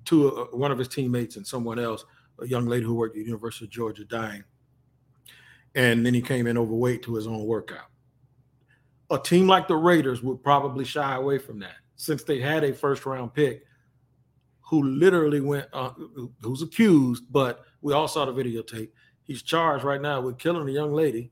to 0.07 0.29
a, 0.29 0.43
uh, 0.43 0.47
one 0.57 0.71
of 0.71 0.79
his 0.79 0.89
teammates 0.89 1.37
and 1.37 1.47
someone 1.47 1.79
else, 1.79 2.05
a 2.41 2.47
young 2.47 2.67
lady 2.67 2.85
who 2.85 2.95
worked 2.95 3.17
at 3.17 3.21
the 3.21 3.27
University 3.27 3.65
of 3.65 3.71
Georgia, 3.71 4.05
dying. 4.05 4.45
And 5.75 6.07
then 6.07 6.15
he 6.15 6.23
came 6.23 6.47
in 6.47 6.57
overweight 6.57 7.03
to 7.03 7.15
his 7.17 7.27
own 7.27 7.45
workout. 7.45 7.91
A 9.11 9.19
team 9.19 9.47
like 9.47 9.69
the 9.69 9.77
Raiders 9.77 10.23
would 10.23 10.43
probably 10.43 10.85
shy 10.85 11.15
away 11.15 11.39
from 11.39 11.59
that 11.61 11.77
since 11.97 12.23
they 12.25 12.41
had 12.41 12.65
a 12.65 12.73
first 12.73 13.07
round 13.07 13.35
pick 13.35 13.65
who 14.61 14.83
literally 14.83 15.41
went, 15.41 15.69
uh, 15.73 15.91
who's 16.41 16.63
accused, 16.63 17.25
but 17.31 17.65
we 17.83 17.93
all 17.93 18.09
saw 18.09 18.25
the 18.25 18.33
videotape. 18.33 18.91
He's 19.23 19.43
charged 19.43 19.85
right 19.85 20.01
now 20.01 20.21
with 20.21 20.39
killing 20.39 20.69
a 20.69 20.73
young 20.73 20.93
lady 20.93 21.31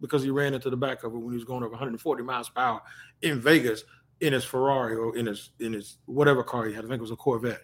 because 0.00 0.22
he 0.22 0.30
ran 0.30 0.52
into 0.52 0.68
the 0.68 0.76
back 0.76 1.04
of 1.04 1.12
her 1.12 1.18
when 1.18 1.32
he 1.32 1.36
was 1.36 1.44
going 1.44 1.62
over 1.62 1.70
140 1.70 2.22
miles 2.22 2.48
per 2.48 2.60
hour 2.60 2.82
in 3.22 3.40
Vegas 3.40 3.84
in 4.20 4.32
his 4.32 4.44
Ferrari 4.44 4.96
or 4.96 5.16
in 5.16 5.26
his 5.26 5.50
in 5.60 5.72
his 5.72 5.98
whatever 6.06 6.42
car 6.42 6.66
he 6.66 6.74
had. 6.74 6.84
I 6.84 6.88
think 6.88 6.98
it 6.98 7.02
was 7.02 7.10
a 7.10 7.16
Corvette. 7.16 7.62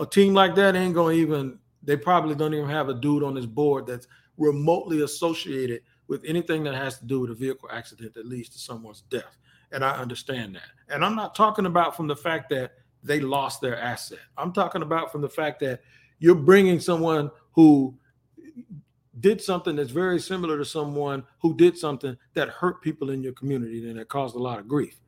A 0.00 0.06
team 0.06 0.34
like 0.34 0.54
that 0.56 0.74
ain't 0.74 0.94
gonna 0.94 1.14
even. 1.14 1.58
They 1.82 1.96
probably 1.96 2.34
don't 2.34 2.54
even 2.54 2.68
have 2.68 2.88
a 2.88 2.94
dude 2.94 3.22
on 3.22 3.34
this 3.34 3.46
board 3.46 3.86
that's 3.86 4.08
remotely 4.38 5.02
associated 5.02 5.82
with 6.08 6.22
anything 6.26 6.64
that 6.64 6.74
has 6.74 6.98
to 6.98 7.04
do 7.04 7.20
with 7.20 7.30
a 7.30 7.34
vehicle 7.34 7.68
accident 7.72 8.14
that 8.14 8.26
leads 8.26 8.48
to 8.50 8.58
someone's 8.58 9.02
death. 9.02 9.36
And 9.72 9.84
I 9.84 9.96
understand 9.96 10.54
that. 10.54 10.70
And 10.88 11.04
I'm 11.04 11.16
not 11.16 11.34
talking 11.34 11.66
about 11.66 11.96
from 11.96 12.06
the 12.06 12.16
fact 12.16 12.50
that 12.50 12.72
they 13.02 13.20
lost 13.20 13.60
their 13.60 13.78
asset. 13.78 14.18
I'm 14.36 14.52
talking 14.52 14.82
about 14.82 15.12
from 15.12 15.20
the 15.20 15.28
fact 15.28 15.60
that 15.60 15.80
you're 16.18 16.34
bringing 16.34 16.80
someone 16.80 17.30
who 17.52 17.94
did 19.20 19.40
something 19.40 19.76
that's 19.76 19.90
very 19.90 20.18
similar 20.18 20.58
to 20.58 20.64
someone 20.64 21.24
who 21.40 21.56
did 21.56 21.78
something 21.78 22.16
that 22.34 22.48
hurt 22.48 22.82
people 22.82 23.10
in 23.10 23.22
your 23.22 23.32
community 23.32 23.88
and 23.88 23.98
that 23.98 24.08
caused 24.08 24.34
a 24.34 24.38
lot 24.38 24.58
of 24.58 24.68
grief. 24.68 25.00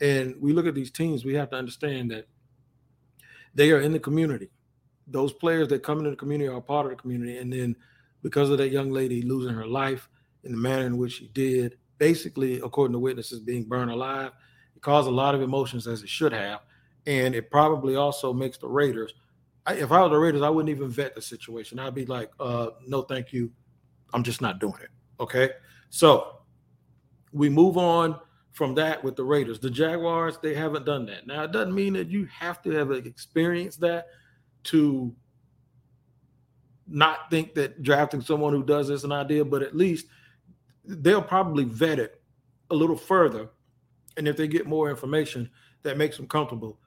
And 0.00 0.34
we 0.40 0.52
look 0.52 0.66
at 0.66 0.74
these 0.74 0.90
teams, 0.90 1.24
we 1.24 1.34
have 1.34 1.50
to 1.50 1.56
understand 1.56 2.10
that 2.10 2.26
they 3.54 3.70
are 3.70 3.80
in 3.80 3.92
the 3.92 4.00
community. 4.00 4.50
Those 5.06 5.32
players 5.32 5.68
that 5.68 5.82
come 5.82 5.98
into 5.98 6.10
the 6.10 6.16
community 6.16 6.48
are 6.48 6.60
part 6.60 6.86
of 6.86 6.90
the 6.90 6.96
community. 6.96 7.38
And 7.38 7.52
then 7.52 7.76
because 8.22 8.50
of 8.50 8.58
that 8.58 8.70
young 8.70 8.90
lady 8.90 9.22
losing 9.22 9.54
her 9.54 9.66
life 9.66 10.08
in 10.44 10.52
the 10.52 10.58
manner 10.58 10.86
in 10.86 10.96
which 10.96 11.16
he 11.16 11.28
did, 11.28 11.76
basically, 11.98 12.60
according 12.60 12.92
to 12.92 12.98
witnesses, 12.98 13.40
being 13.40 13.64
burned 13.64 13.90
alive, 13.90 14.32
it 14.76 14.82
caused 14.82 15.08
a 15.08 15.12
lot 15.12 15.34
of 15.34 15.42
emotions 15.42 15.86
as 15.86 16.02
it 16.02 16.08
should 16.08 16.32
have 16.32 16.60
and 17.06 17.34
it 17.34 17.50
probably 17.50 17.96
also 17.96 18.32
makes 18.32 18.58
the 18.58 18.68
Raiders. 18.68 19.12
I, 19.66 19.74
if 19.74 19.92
I 19.92 20.02
was 20.02 20.10
the 20.10 20.18
Raiders, 20.18 20.42
I 20.42 20.50
wouldn't 20.50 20.74
even 20.74 20.88
vet 20.88 21.14
the 21.14 21.22
situation. 21.22 21.78
I'd 21.78 21.94
be 21.94 22.06
like, 22.06 22.30
uh, 22.40 22.68
no, 22.86 23.02
thank 23.02 23.32
you. 23.32 23.50
I'm 24.12 24.22
just 24.22 24.40
not 24.40 24.58
doing 24.58 24.78
it. 24.82 24.90
Okay. 25.20 25.50
So 25.90 26.38
we 27.32 27.48
move 27.48 27.76
on 27.76 28.18
from 28.52 28.74
that 28.76 29.02
with 29.02 29.16
the 29.16 29.24
Raiders. 29.24 29.58
The 29.58 29.70
Jaguars, 29.70 30.38
they 30.42 30.54
haven't 30.54 30.86
done 30.86 31.06
that. 31.06 31.26
Now, 31.26 31.44
it 31.44 31.52
doesn't 31.52 31.74
mean 31.74 31.94
that 31.94 32.08
you 32.08 32.26
have 32.26 32.62
to 32.62 32.70
have 32.70 32.90
experienced 32.92 33.80
that 33.80 34.06
to 34.64 35.14
not 36.86 37.30
think 37.30 37.54
that 37.54 37.82
drafting 37.82 38.20
someone 38.20 38.52
who 38.52 38.62
does 38.62 38.88
this 38.88 39.00
is 39.00 39.04
an 39.04 39.12
idea, 39.12 39.44
but 39.44 39.62
at 39.62 39.74
least 39.74 40.06
they'll 40.84 41.22
probably 41.22 41.64
vet 41.64 41.98
it 41.98 42.20
a 42.70 42.74
little 42.74 42.96
further. 42.96 43.48
And 44.16 44.28
if 44.28 44.36
they 44.36 44.46
get 44.46 44.66
more 44.66 44.90
information 44.90 45.50
that 45.82 45.98
makes 45.98 46.16
them 46.16 46.26
comfortable, 46.26 46.78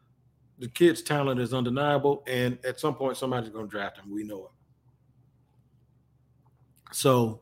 the 0.59 0.67
kid's 0.69 1.01
talent 1.01 1.39
is 1.39 1.53
undeniable, 1.53 2.23
and 2.27 2.57
at 2.65 2.79
some 2.79 2.95
point 2.95 3.17
somebody's 3.17 3.49
going 3.49 3.65
to 3.65 3.71
draft 3.71 3.97
him. 3.97 4.11
We 4.11 4.23
know 4.23 4.45
it. 4.45 4.51
So 6.93 7.41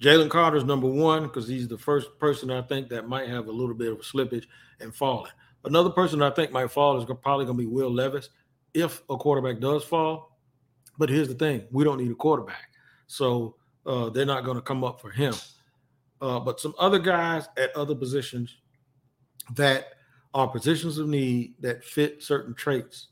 Jalen 0.00 0.30
Carter's 0.30 0.64
number 0.64 0.88
one 0.88 1.24
because 1.24 1.46
he's 1.46 1.68
the 1.68 1.78
first 1.78 2.18
person 2.18 2.50
I 2.50 2.62
think 2.62 2.88
that 2.88 3.08
might 3.08 3.28
have 3.28 3.48
a 3.48 3.52
little 3.52 3.74
bit 3.74 3.92
of 3.92 3.98
a 3.98 4.02
slippage 4.02 4.46
and 4.80 4.94
falling. 4.94 5.32
Another 5.64 5.90
person 5.90 6.22
I 6.22 6.30
think 6.30 6.50
might 6.52 6.70
fall 6.70 6.98
is 6.98 7.04
probably 7.04 7.44
going 7.44 7.58
to 7.58 7.64
be 7.64 7.66
Will 7.66 7.92
Levis 7.92 8.30
if 8.74 9.02
a 9.10 9.16
quarterback 9.16 9.60
does 9.60 9.84
fall. 9.84 10.38
But 10.98 11.08
here's 11.08 11.28
the 11.28 11.34
thing: 11.34 11.66
we 11.70 11.84
don't 11.84 11.98
need 11.98 12.10
a 12.10 12.16
quarterback, 12.16 12.70
so 13.06 13.56
uh, 13.86 14.10
they're 14.10 14.26
not 14.26 14.44
going 14.44 14.56
to 14.56 14.62
come 14.62 14.84
up 14.84 15.00
for 15.00 15.10
him. 15.10 15.34
Uh, 16.20 16.38
but 16.38 16.60
some 16.60 16.74
other 16.78 16.98
guys 16.98 17.48
at 17.56 17.74
other 17.74 17.94
positions 17.94 18.56
that 19.54 19.88
are 20.34 20.48
positions 20.48 20.98
of 20.98 21.08
need 21.08 21.54
that 21.60 21.84
fit 21.84 22.22
certain 22.22 22.54
traits 22.54 23.08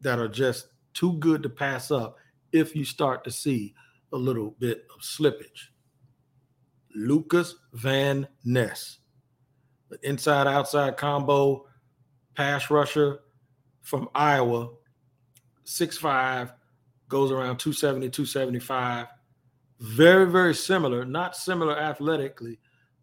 that 0.00 0.18
are 0.18 0.28
just 0.28 0.68
too 0.92 1.14
good 1.14 1.42
to 1.42 1.48
pass 1.48 1.90
up 1.90 2.16
if 2.52 2.74
you 2.74 2.84
start 2.84 3.24
to 3.24 3.30
see 3.30 3.74
a 4.12 4.16
little 4.16 4.56
bit 4.58 4.84
of 4.94 5.02
slippage. 5.02 5.68
Lucas 6.94 7.56
Van 7.74 8.26
Ness, 8.44 8.98
the 9.90 9.98
inside 10.02 10.46
outside 10.46 10.96
combo 10.96 11.66
pass 12.34 12.70
rusher 12.70 13.20
from 13.82 14.08
Iowa, 14.14 14.70
6'5, 15.64 16.52
goes 17.08 17.30
around 17.30 17.58
270, 17.58 18.08
275. 18.10 19.06
Very, 19.78 20.30
very 20.30 20.54
similar, 20.54 21.04
not 21.04 21.36
similar 21.36 21.78
athletically, 21.78 22.58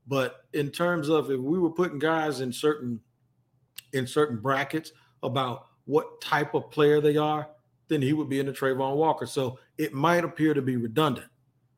but 0.08 0.46
in 0.53 0.70
terms 0.70 1.08
of 1.08 1.30
if 1.30 1.39
we 1.39 1.60
were 1.60 1.70
putting 1.70 2.00
guys 2.00 2.42
in 2.42 2.51
certain 2.51 3.00
in 3.94 4.08
certain 4.08 4.39
brackets 4.39 4.92
about 5.22 5.68
what 5.86 6.20
type 6.20 6.56
of 6.56 6.72
player 6.72 7.00
they 7.00 7.15
are, 7.15 7.48
then 7.89 8.01
he 8.01 8.13
would 8.13 8.27
be 8.27 8.39
in 8.39 8.48
the 8.48 8.51
Travon 8.51 8.96
Walker. 8.96 9.27
So 9.27 9.60
it 9.77 9.94
might 9.94 10.24
appear 10.24 10.56
to 10.56 10.62
be 10.62 10.77
redundant. 10.77 11.27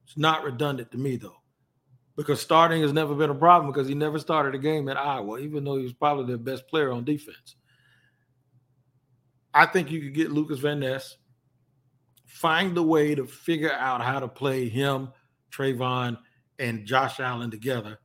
It's 0.05 0.17
not 0.17 0.43
redundant 0.43 0.91
to 0.91 0.97
me 0.97 1.17
though, 1.17 1.41
because 2.15 2.39
starting 2.39 2.81
has 2.81 2.93
never 2.93 3.15
been 3.15 3.31
a 3.31 3.35
problem 3.35 3.71
because 3.71 3.87
he 3.87 3.95
never 3.95 4.17
started 4.17 4.55
a 4.55 4.59
game 4.59 4.87
at 4.87 4.97
Iowa, 4.97 5.39
even 5.39 5.65
though 5.65 5.75
he 5.75 5.83
was 5.83 5.93
probably 5.93 6.25
their 6.25 6.37
best 6.37 6.67
player 6.67 6.91
on 6.91 7.03
defense. 7.03 7.55
I 9.53 9.65
think 9.65 9.91
you 9.91 10.01
could 10.01 10.13
get 10.13 10.31
Lucas 10.31 10.59
Van 10.59 10.79
Ness, 10.79 11.17
find 12.25 12.77
a 12.77 12.83
way 12.83 13.15
to 13.15 13.25
figure 13.25 13.73
out 13.73 14.01
how 14.01 14.19
to 14.19 14.27
play 14.27 14.67
him, 14.69 15.09
Travon, 15.51 16.17
and 16.59 16.85
Josh 16.85 17.19
Allen 17.19 17.51
together 17.51 17.99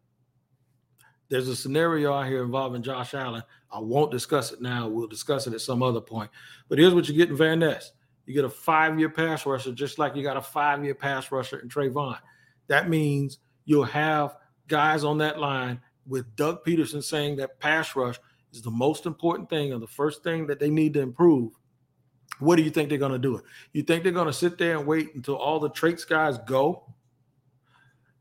there's 1.31 1.49
a 1.49 1.57
scenario 1.57 2.13
out 2.13 2.27
here 2.27 2.43
involving 2.43 2.83
Josh 2.83 3.15
Allen. 3.15 3.43
I 3.71 3.79
won't 3.79 4.11
discuss 4.11 4.53
it 4.53 4.61
now. 4.61 4.89
We'll 4.89 5.07
discuss 5.07 5.47
it 5.47 5.55
at 5.55 5.61
some 5.61 5.83
other 5.83 6.01
point. 6.01 6.31
But 6.69 6.79
here's 6.79 6.93
what 6.93 7.09
you 7.09 7.15
get 7.15 7.31
in 7.31 7.37
Van 7.37 7.61
Ness. 7.61 7.93
You 8.27 8.35
get 8.35 8.45
a 8.45 8.51
five-year 8.51 9.11
pass 9.11 9.47
rusher, 9.47 9.73
just 9.73 9.99
like 9.99 10.17
you 10.17 10.25
got 10.25 10.37
a 10.37 10.43
five-year 10.43 10.97
pass 10.97 11.31
rusher 11.33 11.61
in 11.61 11.69
Travon. 11.69 12.19
That 12.67 12.89
means 12.89 13.39
you'll 13.65 13.85
have 13.85 14.37
guys 14.67 15.05
on 15.05 15.19
that 15.19 15.39
line 15.39 15.81
with 16.07 16.35
Doug 16.35 16.65
Pederson 16.65 17.03
saying 17.03 17.37
that 17.37 17.61
pass 17.61 17.95
rush 17.95 18.19
is 18.53 18.63
the 18.63 18.71
most 18.71 19.07
important 19.07 19.49
thing 19.49 19.73
and 19.73 19.81
the 19.81 19.87
first 19.87 20.25
thing 20.25 20.49
that 20.49 20.59
they 20.59 20.71
need 20.71 20.95
to 20.95 21.01
improve. 21.01 21.53
What 22.41 22.57
do 22.57 22.63
you 22.63 22.71
think 22.71 22.89
they're 22.89 22.99
going 22.99 23.13
to 23.13 23.19
do? 23.19 23.41
You 23.73 23.83
think 23.83 24.03
they're 24.03 24.13
going 24.13 24.27
to 24.27 24.33
sit 24.33 24.59
there 24.59 24.77
and 24.77 24.87
wait 24.87 25.15
until 25.15 25.37
all 25.37 25.61
the 25.61 25.71
traits 25.71 26.05
guys 26.05 26.39
go 26.39 26.85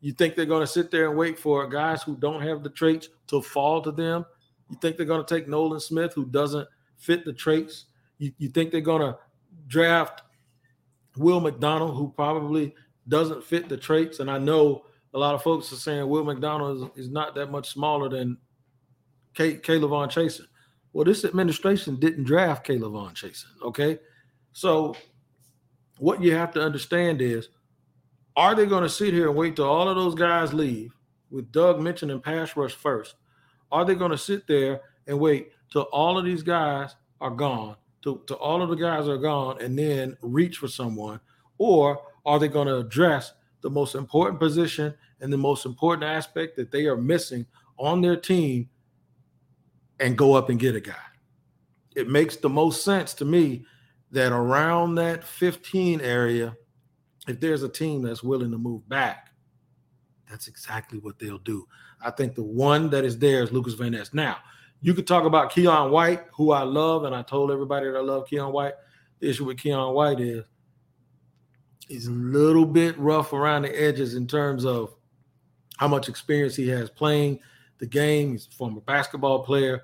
you 0.02 0.14
think 0.14 0.36
they're 0.36 0.46
going 0.46 0.66
to 0.66 0.68
sit 0.68 0.92
there 0.92 1.10
and 1.10 1.18
wait 1.18 1.38
for 1.38 1.68
guys 1.68 2.04
who 2.04 2.16
don't 2.16 2.42
have 2.42 2.64
the 2.64 2.70
traits 2.70 3.10
to 3.28 3.42
fall 3.42 3.82
to 3.82 3.92
them 3.92 4.26
You 4.70 4.78
think 4.82 4.98
they're 4.98 5.06
going 5.06 5.26
to 5.26 5.36
take 5.36 5.48
Nolan 5.48 5.80
Smith, 5.80 6.14
who 6.14 6.26
doesn't 6.26 6.68
fit 6.98 7.26
the 7.26 7.34
traits? 7.34 7.86
You, 8.18 8.32
you 8.38 8.50
think 8.50 8.72
they're 8.72 8.82
going 8.82 9.02
to 9.02 9.18
draft 9.68 10.22
Will 11.18 11.40
McDonald, 11.42 11.98
who 11.98 12.14
probably 12.16 12.74
doesn't 13.08 13.44
fit 13.44 13.68
the 13.68 13.78
traits? 13.78 14.20
And 14.20 14.32
I 14.32 14.38
know 14.38 14.86
a 15.14 15.20
lot 15.20 15.36
of 15.36 15.44
folks 15.44 15.72
are 15.74 15.78
saying 15.78 16.08
Will 16.08 16.24
McDonald 16.24 16.92
is, 16.96 17.06
is 17.06 17.12
not 17.12 17.36
that 17.36 17.52
much 17.52 17.70
smaller 17.70 18.10
than 18.10 18.38
K- 19.34 19.58
K'Lavon 19.58 20.08
Chaisson. 20.10 20.46
Well, 20.94 21.06
this 21.06 21.26
administration 21.26 22.00
didn't 22.00 22.24
draft 22.24 22.66
K'Lavon 22.66 23.14
Chaisson, 23.14 23.52
okay? 23.64 24.00
So 24.54 24.96
what 25.98 26.22
you 26.22 26.34
have 26.34 26.52
to 26.54 26.62
understand 26.62 27.22
is, 27.22 27.50
are 28.36 28.56
they 28.56 28.66
going 28.66 28.84
to 28.84 28.90
sit 28.90 29.14
here 29.14 29.28
and 29.28 29.36
wait 29.36 29.56
till 29.56 29.66
all 29.66 29.90
of 29.90 29.96
those 29.96 30.16
guys 30.16 30.54
leave 30.54 30.94
with 31.30 31.52
Doug 31.52 31.82
mentioning 31.82 32.22
pass 32.22 32.56
rush 32.56 32.74
first? 32.74 33.16
Are 33.72 33.86
they 33.86 33.96
going 33.96 34.12
to 34.12 34.18
sit 34.18 34.48
there 34.48 34.82
and 35.08 35.20
wait 35.20 35.52
till 35.72 35.84
all 35.84 36.18
of 36.18 36.26
these 36.26 36.44
guys 36.44 36.96
are 37.22 37.30
gone, 37.30 37.76
till, 38.02 38.18
till 38.20 38.38
all 38.38 38.62
of 38.62 38.70
the 38.70 38.76
guys 38.76 39.08
are 39.08 39.18
gone, 39.18 39.62
and 39.62 39.78
then 39.78 40.18
reach 40.22 40.58
for 40.58 40.68
someone? 40.68 41.20
Or 41.58 42.02
are 42.26 42.40
they 42.40 42.48
going 42.48 42.68
to 42.68 42.78
address 42.78 43.34
the 43.62 43.70
most 43.70 43.94
important 43.94 44.40
position 44.40 44.94
and 45.20 45.32
the 45.32 45.38
most 45.38 45.66
important 45.66 46.04
aspect 46.04 46.56
that 46.56 46.72
they 46.72 46.86
are 46.86 46.98
missing 46.98 47.46
on 47.78 48.02
their 48.02 48.16
team 48.16 48.70
and 50.00 50.18
go 50.18 50.34
up 50.34 50.50
and 50.50 50.60
get 50.60 50.76
a 50.76 50.80
guy? 50.80 50.94
It 51.96 52.08
makes 52.08 52.38
the 52.38 52.50
most 52.50 52.84
sense 52.84 53.14
to 53.16 53.26
me 53.26 53.66
that 54.12 54.32
around 54.32 54.96
that 54.96 55.24
15 55.24 56.02
area, 56.02 56.56
if 57.28 57.40
there's 57.40 57.64
a 57.64 57.70
team 57.70 58.02
that's 58.02 58.24
willing 58.24 58.52
to 58.52 58.58
move 58.58 58.88
back, 58.90 59.30
that's 60.30 60.48
exactly 60.48 61.00
what 61.00 61.20
they'll 61.20 61.40
do. 61.40 61.68
I 62.02 62.12
think 62.12 62.36
the 62.36 62.44
one 62.44 62.90
that 62.92 63.04
is 63.04 63.18
there 63.18 63.44
is 63.44 63.52
Lucas 63.52 63.74
Van 63.74 63.92
Ness. 63.92 64.14
Now, 64.14 64.38
you 64.82 64.94
could 64.94 65.08
talk 65.08 65.26
about 65.26 65.52
Keion 65.52 65.90
White, 65.90 66.24
who 66.34 66.52
I 66.52 66.64
love, 66.64 67.04
and 67.04 67.14
I 67.14 67.22
told 67.22 67.52
everybody 67.52 67.88
that 67.88 67.98
I 67.98 68.02
love 68.02 68.28
Keion 68.28 68.52
White. 68.52 68.74
The 69.20 69.30
issue 69.30 69.46
with 69.46 69.58
Keion 69.58 69.94
White 69.94 70.20
is 70.20 70.46
he's 71.88 72.08
a 72.08 72.12
little 72.12 72.66
bit 72.66 72.98
rough 72.98 73.34
around 73.34 73.64
the 73.64 73.82
edges 73.82 74.16
in 74.16 74.28
terms 74.28 74.66
of 74.66 74.96
how 75.78 75.88
much 75.88 76.08
experience 76.08 76.56
he 76.56 76.68
has 76.70 76.90
playing 76.90 77.40
the 77.80 77.88
game. 77.88 78.32
He's 78.32 78.48
a 78.48 78.52
former 78.52 78.82
basketball 78.82 79.44
player, 79.44 79.84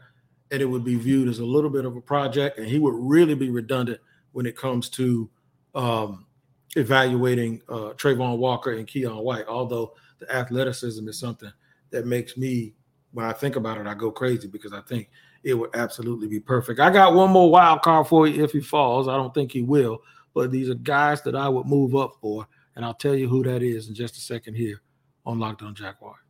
and 0.52 0.62
it 0.62 0.66
would 0.66 0.86
be 0.86 0.96
viewed 0.96 1.28
as 1.28 1.40
a 1.40 1.46
little 1.46 1.70
bit 1.70 1.86
of 1.86 1.96
a 1.96 2.02
project, 2.02 2.58
and 2.58 2.68
he 2.68 2.80
would 2.80 2.96
really 2.96 3.36
be 3.36 3.50
redundant 3.50 4.00
when 4.36 4.46
it 4.46 4.58
comes 4.58 4.90
to 4.90 5.30
um, 5.76 6.26
evaluating 6.76 7.62
uh, 7.70 7.94
Travon 7.96 8.38
Walker 8.38 8.74
and 8.74 8.86
Keion 8.86 9.24
White, 9.24 9.48
although 9.48 9.94
the 10.20 10.30
athleticism 10.30 11.08
is 11.08 11.18
something 11.18 11.50
that 11.92 12.06
makes 12.06 12.36
me, 12.36 12.74
when 13.14 13.26
I 13.26 13.32
think 13.32 13.56
about 13.56 13.78
it, 13.78 13.88
I 13.88 13.94
go 13.94 14.12
crazy 14.12 14.50
because 14.50 14.74
I 14.74 14.82
think 14.82 15.10
it 15.46 15.54
would 15.54 15.74
absolutely 15.74 16.28
be 16.28 16.42
perfect. 16.42 16.82
I 16.82 16.90
got 16.90 17.14
one 17.14 17.32
more 17.32 17.50
wild 17.50 17.82
card 17.82 18.08
for 18.08 18.28
you 18.28 18.44
if 18.44 18.52
he 18.52 18.60
falls. 18.60 19.08
I 19.08 19.16
don't 19.16 19.34
think 19.34 19.54
he 19.54 19.62
will, 19.62 20.02
but 20.34 20.52
these 20.52 20.70
are 20.70 20.76
guys 20.76 21.22
that 21.22 21.36
I 21.38 21.48
would 21.48 21.66
move 21.66 21.96
up 21.96 22.18
for, 22.20 22.46
and 22.76 22.84
I'll 22.84 22.94
tell 22.94 23.16
you 23.16 23.30
who 23.30 23.42
that 23.44 23.64
is 23.64 23.88
in 23.88 23.96
just 23.96 24.18
a 24.18 24.20
second 24.20 24.56
here 24.56 24.82
on 25.26 25.40
Locked 25.40 25.62
On 25.62 25.74
Jaguar. 25.74 26.25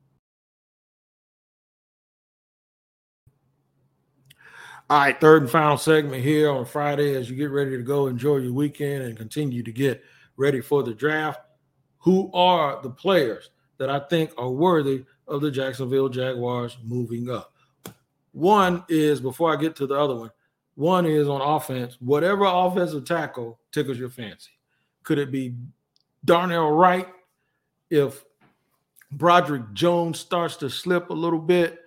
All 4.88 5.00
right, 5.00 5.20
third 5.20 5.42
and 5.42 5.52
final 5.52 5.80
segment 5.80 6.22
here 6.22 6.52
on 6.52 6.64
Friday 6.64 7.16
as 7.16 7.28
you 7.28 7.36
get 7.36 7.50
ready 7.50 7.72
to 7.72 7.82
go 7.82 8.06
enjoy 8.06 8.38
your 8.38 8.54
weekend 8.54 9.02
and 9.02 9.18
continue 9.18 9.64
to 9.64 9.72
get 9.72 10.04
ready 10.38 10.62
for 10.62 10.84
the 10.84 10.94
draft. 10.94 11.40
Who 11.98 12.32
are 12.34 12.80
the 12.84 12.92
players 12.92 13.50
that 13.80 13.90
I 13.90 13.98
think 13.98 14.32
are 14.38 14.52
worthy 14.52 15.04
of 15.28 15.42
the 15.42 15.50
Jacksonville 15.50 16.08
Jaguars 16.08 16.78
moving 16.84 17.32
up? 17.32 17.56
One 18.34 18.84
is, 18.88 19.20
before 19.20 19.52
I 19.52 19.60
get 19.60 19.76
to 19.78 19.88
the 19.88 19.96
other 19.96 20.14
one, 20.14 20.30
one 20.76 21.08
is 21.08 21.28
on 21.28 21.42
offense. 21.42 21.98
Whatever 22.00 22.44
offensive 22.46 23.06
tackle 23.06 23.58
tickles 23.72 23.98
your 23.98 24.12
fancy. 24.12 24.52
Could 25.02 25.18
it 25.18 25.32
be 25.32 25.56
Darnell 26.26 26.70
Wright 26.70 27.08
if 27.90 28.24
Broderick 29.12 29.74
Jones 29.74 30.20
starts 30.20 30.58
to 30.58 30.70
slip 30.70 31.10
a 31.10 31.14
little 31.14 31.40
bit? 31.40 31.80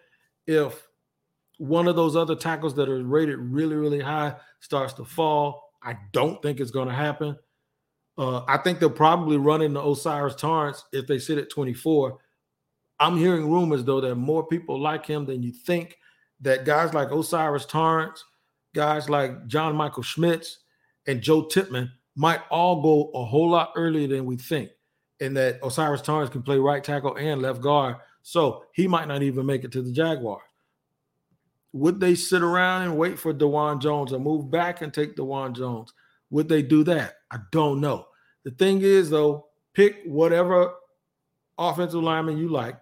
If 0.48 0.87
one 1.58 1.88
of 1.88 1.96
those 1.96 2.16
other 2.16 2.34
tackles 2.34 2.74
that 2.76 2.88
are 2.88 3.02
rated 3.02 3.38
really, 3.38 3.76
really 3.76 4.00
high 4.00 4.34
starts 4.60 4.94
to 4.94 5.04
fall. 5.04 5.72
I 5.82 5.96
don't 6.12 6.40
think 6.42 6.60
it's 6.60 6.70
going 6.70 6.88
to 6.88 6.94
happen. 6.94 7.36
Uh, 8.16 8.42
I 8.48 8.58
think 8.58 8.80
they'll 8.80 8.90
probably 8.90 9.36
run 9.36 9.62
into 9.62 9.80
O'Cyrus 9.80 10.34
Torrence 10.34 10.84
if 10.92 11.06
they 11.06 11.18
sit 11.18 11.38
at 11.38 11.50
24. 11.50 12.18
I'm 13.00 13.16
hearing 13.16 13.50
rumors, 13.50 13.84
though, 13.84 14.00
that 14.00 14.14
more 14.16 14.46
people 14.46 14.80
like 14.80 15.06
him 15.06 15.24
than 15.24 15.42
you 15.42 15.52
think, 15.52 15.96
that 16.40 16.64
guys 16.64 16.94
like 16.94 17.12
O'Cyrus 17.12 17.66
Torrence, 17.66 18.24
guys 18.74 19.08
like 19.08 19.46
John 19.46 19.76
Michael 19.76 20.02
Schmitz, 20.02 20.58
and 21.06 21.20
Joe 21.20 21.44
Tippmann 21.44 21.90
might 22.16 22.40
all 22.50 22.82
go 22.82 23.10
a 23.14 23.24
whole 23.24 23.50
lot 23.50 23.72
earlier 23.76 24.08
than 24.08 24.24
we 24.24 24.36
think, 24.36 24.70
and 25.20 25.36
that 25.36 25.62
O'Cyrus 25.62 26.02
Torrence 26.02 26.30
can 26.30 26.42
play 26.42 26.58
right 26.58 26.82
tackle 26.82 27.16
and 27.16 27.40
left 27.40 27.60
guard. 27.60 27.96
So 28.22 28.64
he 28.72 28.88
might 28.88 29.08
not 29.08 29.22
even 29.22 29.46
make 29.46 29.62
it 29.64 29.72
to 29.72 29.82
the 29.82 29.92
Jaguars. 29.92 30.42
Would 31.78 32.00
they 32.00 32.14
sit 32.14 32.42
around 32.42 32.82
and 32.82 32.96
wait 32.96 33.18
for 33.18 33.32
Dawand 33.32 33.80
Jones 33.80 34.12
or 34.12 34.18
move 34.18 34.50
back 34.50 34.82
and 34.82 34.92
take 34.92 35.16
Dawand 35.16 35.56
Jones? 35.56 35.92
Would 36.30 36.48
they 36.48 36.62
do 36.62 36.82
that? 36.84 37.14
I 37.30 37.38
don't 37.52 37.80
know. 37.80 38.06
The 38.44 38.50
thing 38.50 38.82
is, 38.82 39.10
though, 39.10 39.46
pick 39.74 40.02
whatever 40.04 40.74
offensive 41.56 42.02
lineman 42.02 42.38
you 42.38 42.48
like. 42.48 42.76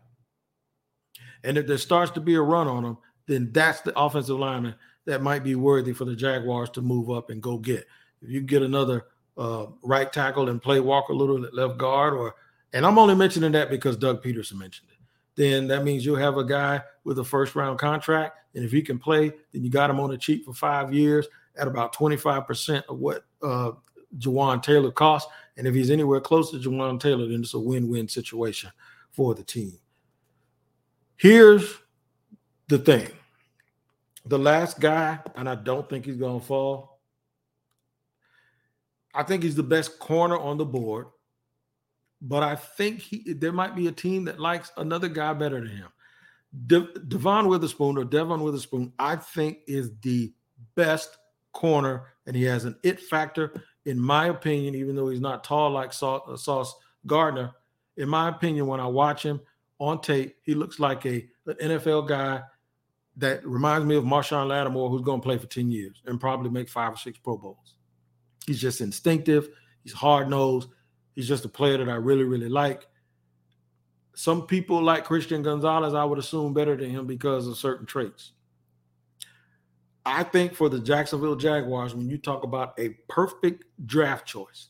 And 1.44 1.58
if 1.58 1.66
there 1.66 1.78
starts 1.78 2.10
to 2.12 2.20
be 2.20 2.34
a 2.34 2.40
run 2.40 2.68
on 2.68 2.82
them, 2.82 2.98
then 3.26 3.50
that's 3.52 3.80
the 3.82 3.96
offensive 3.98 4.38
lineman 4.38 4.74
that 5.04 5.22
might 5.22 5.44
be 5.44 5.54
worthy 5.54 5.92
for 5.92 6.04
the 6.04 6.16
Jaguars 6.16 6.70
to 6.70 6.82
move 6.82 7.10
up 7.10 7.30
and 7.30 7.42
go 7.42 7.58
get. 7.58 7.86
If 8.22 8.30
you 8.30 8.40
get 8.40 8.62
another 8.62 9.06
uh, 9.36 9.66
right 9.82 10.12
tackle 10.12 10.48
and 10.48 10.62
play 10.62 10.80
Walker 10.80 11.14
Little 11.14 11.44
at 11.44 11.54
left 11.54 11.78
guard, 11.78 12.14
or 12.14 12.34
and 12.72 12.86
I'm 12.86 12.98
only 12.98 13.14
mentioning 13.14 13.52
that 13.52 13.70
because 13.70 13.96
Doug 13.96 14.22
Pederson 14.22 14.54
mentioned 14.54 14.88
it, 14.90 14.95
then 15.36 15.68
that 15.68 15.84
means 15.84 16.04
you'll 16.04 16.16
have 16.16 16.38
a 16.38 16.44
guy 16.44 16.82
with 17.04 17.18
a 17.18 17.24
first 17.24 17.54
round 17.54 17.78
contract 17.78 18.38
and 18.56 18.64
if 18.64 18.72
he 18.72 18.80
can 18.80 18.98
play, 18.98 19.28
then 19.52 19.62
you 19.62 19.70
got 19.70 19.90
him 19.90 20.00
on 20.00 20.10
the 20.10 20.16
cheap 20.16 20.46
for 20.46 20.54
five 20.54 20.92
years 20.92 21.28
at 21.58 21.68
about 21.68 21.94
25% 21.94 22.82
of 22.88 22.98
what 22.98 23.24
uh, 23.42 23.72
Jawaan 24.18 24.62
Taylor 24.62 24.90
costs. 24.90 25.30
And 25.58 25.66
if 25.66 25.74
he's 25.74 25.90
anywhere 25.90 26.20
close 26.20 26.50
to 26.50 26.58
Jawaan 26.58 26.98
Taylor, 26.98 27.28
then 27.28 27.40
it's 27.40 27.52
a 27.52 27.58
win 27.58 27.88
win 27.88 28.08
situation 28.08 28.70
for 29.12 29.34
the 29.34 29.42
team. 29.42 29.78
Here's 31.16 31.78
the 32.68 32.78
thing 32.78 33.08
the 34.24 34.38
last 34.38 34.80
guy, 34.80 35.18
and 35.36 35.48
I 35.48 35.54
don't 35.54 35.88
think 35.88 36.06
he's 36.06 36.16
going 36.16 36.40
to 36.40 36.46
fall. 36.46 37.00
I 39.14 39.22
think 39.22 39.42
he's 39.42 39.54
the 39.54 39.62
best 39.62 39.98
corner 39.98 40.36
on 40.36 40.56
the 40.56 40.64
board, 40.64 41.06
but 42.20 42.42
I 42.42 42.56
think 42.56 43.00
he 43.00 43.32
there 43.34 43.52
might 43.52 43.76
be 43.76 43.86
a 43.86 43.92
team 43.92 44.24
that 44.24 44.40
likes 44.40 44.72
another 44.76 45.08
guy 45.08 45.32
better 45.32 45.60
than 45.60 45.76
him. 45.76 45.88
De- 46.66 46.98
Devon 47.08 47.48
Witherspoon 47.48 47.98
or 47.98 48.04
Devon 48.04 48.42
Witherspoon, 48.42 48.92
I 48.98 49.16
think, 49.16 49.58
is 49.66 49.90
the 50.00 50.32
best 50.74 51.18
corner, 51.52 52.04
and 52.26 52.34
he 52.34 52.44
has 52.44 52.64
an 52.64 52.76
it 52.82 53.00
factor, 53.00 53.52
in 53.84 54.00
my 54.00 54.26
opinion, 54.26 54.74
even 54.74 54.96
though 54.96 55.08
he's 55.08 55.20
not 55.20 55.44
tall 55.44 55.70
like 55.70 55.92
uh, 56.02 56.36
Sauce 56.36 56.74
Gardner. 57.06 57.52
In 57.96 58.08
my 58.08 58.28
opinion, 58.28 58.66
when 58.66 58.80
I 58.80 58.86
watch 58.86 59.22
him 59.22 59.40
on 59.78 60.00
tape, 60.00 60.36
he 60.42 60.54
looks 60.54 60.78
like 60.78 61.04
a 61.06 61.26
an 61.46 61.56
NFL 61.60 62.08
guy 62.08 62.42
that 63.16 63.46
reminds 63.46 63.86
me 63.86 63.96
of 63.96 64.04
Marshon 64.04 64.48
Lattimore, 64.48 64.90
who's 64.90 65.02
going 65.02 65.20
to 65.20 65.24
play 65.24 65.38
for 65.38 65.46
10 65.46 65.70
years 65.70 66.02
and 66.06 66.20
probably 66.20 66.50
make 66.50 66.68
five 66.68 66.92
or 66.92 66.96
six 66.96 67.18
Pro 67.18 67.36
Bowls. 67.38 67.76
He's 68.46 68.60
just 68.60 68.80
instinctive. 68.80 69.48
He's 69.82 69.92
hard 69.92 70.28
nosed. 70.28 70.68
He's 71.16 71.26
just 71.26 71.44
a 71.44 71.48
player 71.48 71.78
that 71.78 71.88
I 71.88 71.96
really, 71.96 72.24
really 72.24 72.48
like 72.48 72.86
some 74.16 74.46
people 74.46 74.82
like 74.82 75.04
Christian 75.04 75.42
Gonzalez, 75.42 75.92
I 75.92 76.02
would 76.02 76.18
assume 76.18 76.54
better 76.54 76.74
than 76.74 76.90
him 76.90 77.06
because 77.06 77.46
of 77.46 77.58
certain 77.58 77.84
traits. 77.84 78.32
I 80.06 80.22
think 80.22 80.54
for 80.54 80.70
the 80.70 80.80
Jacksonville 80.80 81.36
Jaguars, 81.36 81.94
when 81.94 82.08
you 82.08 82.16
talk 82.16 82.42
about 82.42 82.72
a 82.78 82.90
perfect 83.10 83.64
draft 83.84 84.26
choice, 84.26 84.68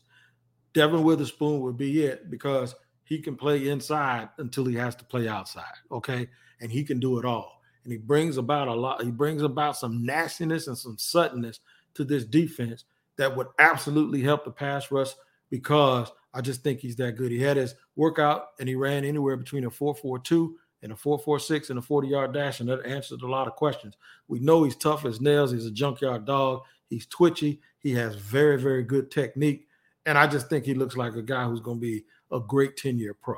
Devon 0.73 1.05
Witherspoon 1.05 1.61
would 1.61 1.77
be 1.77 2.03
it 2.03 2.29
because 2.29 2.75
he 3.05 3.21
can 3.21 3.37
play 3.37 3.69
inside 3.69 4.31
until 4.39 4.65
he 4.65 4.75
has 4.75 4.97
to 4.97 5.05
play 5.05 5.29
outside. 5.29 5.65
Okay. 5.93 6.27
And 6.61 6.73
he 6.73 6.83
can 6.83 6.99
do 6.99 7.19
it 7.21 7.25
all. 7.25 7.61
And 7.85 7.93
he 7.93 7.99
brings 7.99 8.39
about 8.39 8.67
a 8.67 8.75
lot, 8.75 9.05
he 9.05 9.13
brings 9.13 9.43
about 9.43 9.77
some 9.77 10.05
nastiness 10.05 10.67
and 10.67 10.77
some 10.77 10.99
suddenness 10.99 11.61
to 11.95 12.03
this 12.03 12.25
defense 12.25 12.85
that 13.17 13.35
would 13.37 13.47
absolutely 13.61 14.23
help 14.23 14.45
the 14.45 14.51
pass 14.51 14.91
rush 14.91 15.11
because 15.51 16.11
I 16.37 16.42
just 16.42 16.62
think 16.62 16.81
he's 16.81 16.96
that 16.96 17.12
good. 17.12 17.33
He 17.33 17.40
had 17.40 17.57
his 17.57 17.75
workout 17.96 18.49
and 18.61 18.68
he 18.68 18.75
ran 18.75 19.07
anywhere 19.07 19.38
between 19.38 19.64
a 19.64 19.70
4.42 19.70 20.53
and 20.83 20.92
a 20.92 20.94
4.46 20.94 21.70
and 21.70 21.79
a 21.79 21.83
40 21.83 22.09
yard 22.09 22.35
dash, 22.35 22.61
and 22.61 22.68
that 22.68 22.85
answered 22.85 23.22
a 23.22 23.27
lot 23.27 23.46
of 23.46 23.57
questions. 23.57 23.96
We 24.29 24.38
know 24.40 24.62
he's 24.62 24.77
tough 24.77 25.07
as 25.07 25.18
nails. 25.18 25.51
He's 25.51 25.64
a 25.64 25.70
junkyard 25.70 26.27
dog. 26.27 26.61
He's 26.90 27.07
twitchy. 27.07 27.62
He 27.79 27.92
has 27.94 28.16
very, 28.16 28.61
very 28.61 28.83
good 28.83 29.11
technique. 29.11 29.66
And 30.05 30.18
I 30.18 30.27
just 30.27 30.51
think 30.51 30.66
he 30.66 30.75
looks 30.75 30.94
like 30.94 31.14
a 31.14 31.22
guy 31.22 31.44
who's 31.44 31.61
going 31.61 31.79
to 31.79 31.81
be 31.81 32.05
a 32.31 32.38
great 32.38 32.77
10 32.77 32.99
year 32.99 33.14
pro. 33.14 33.37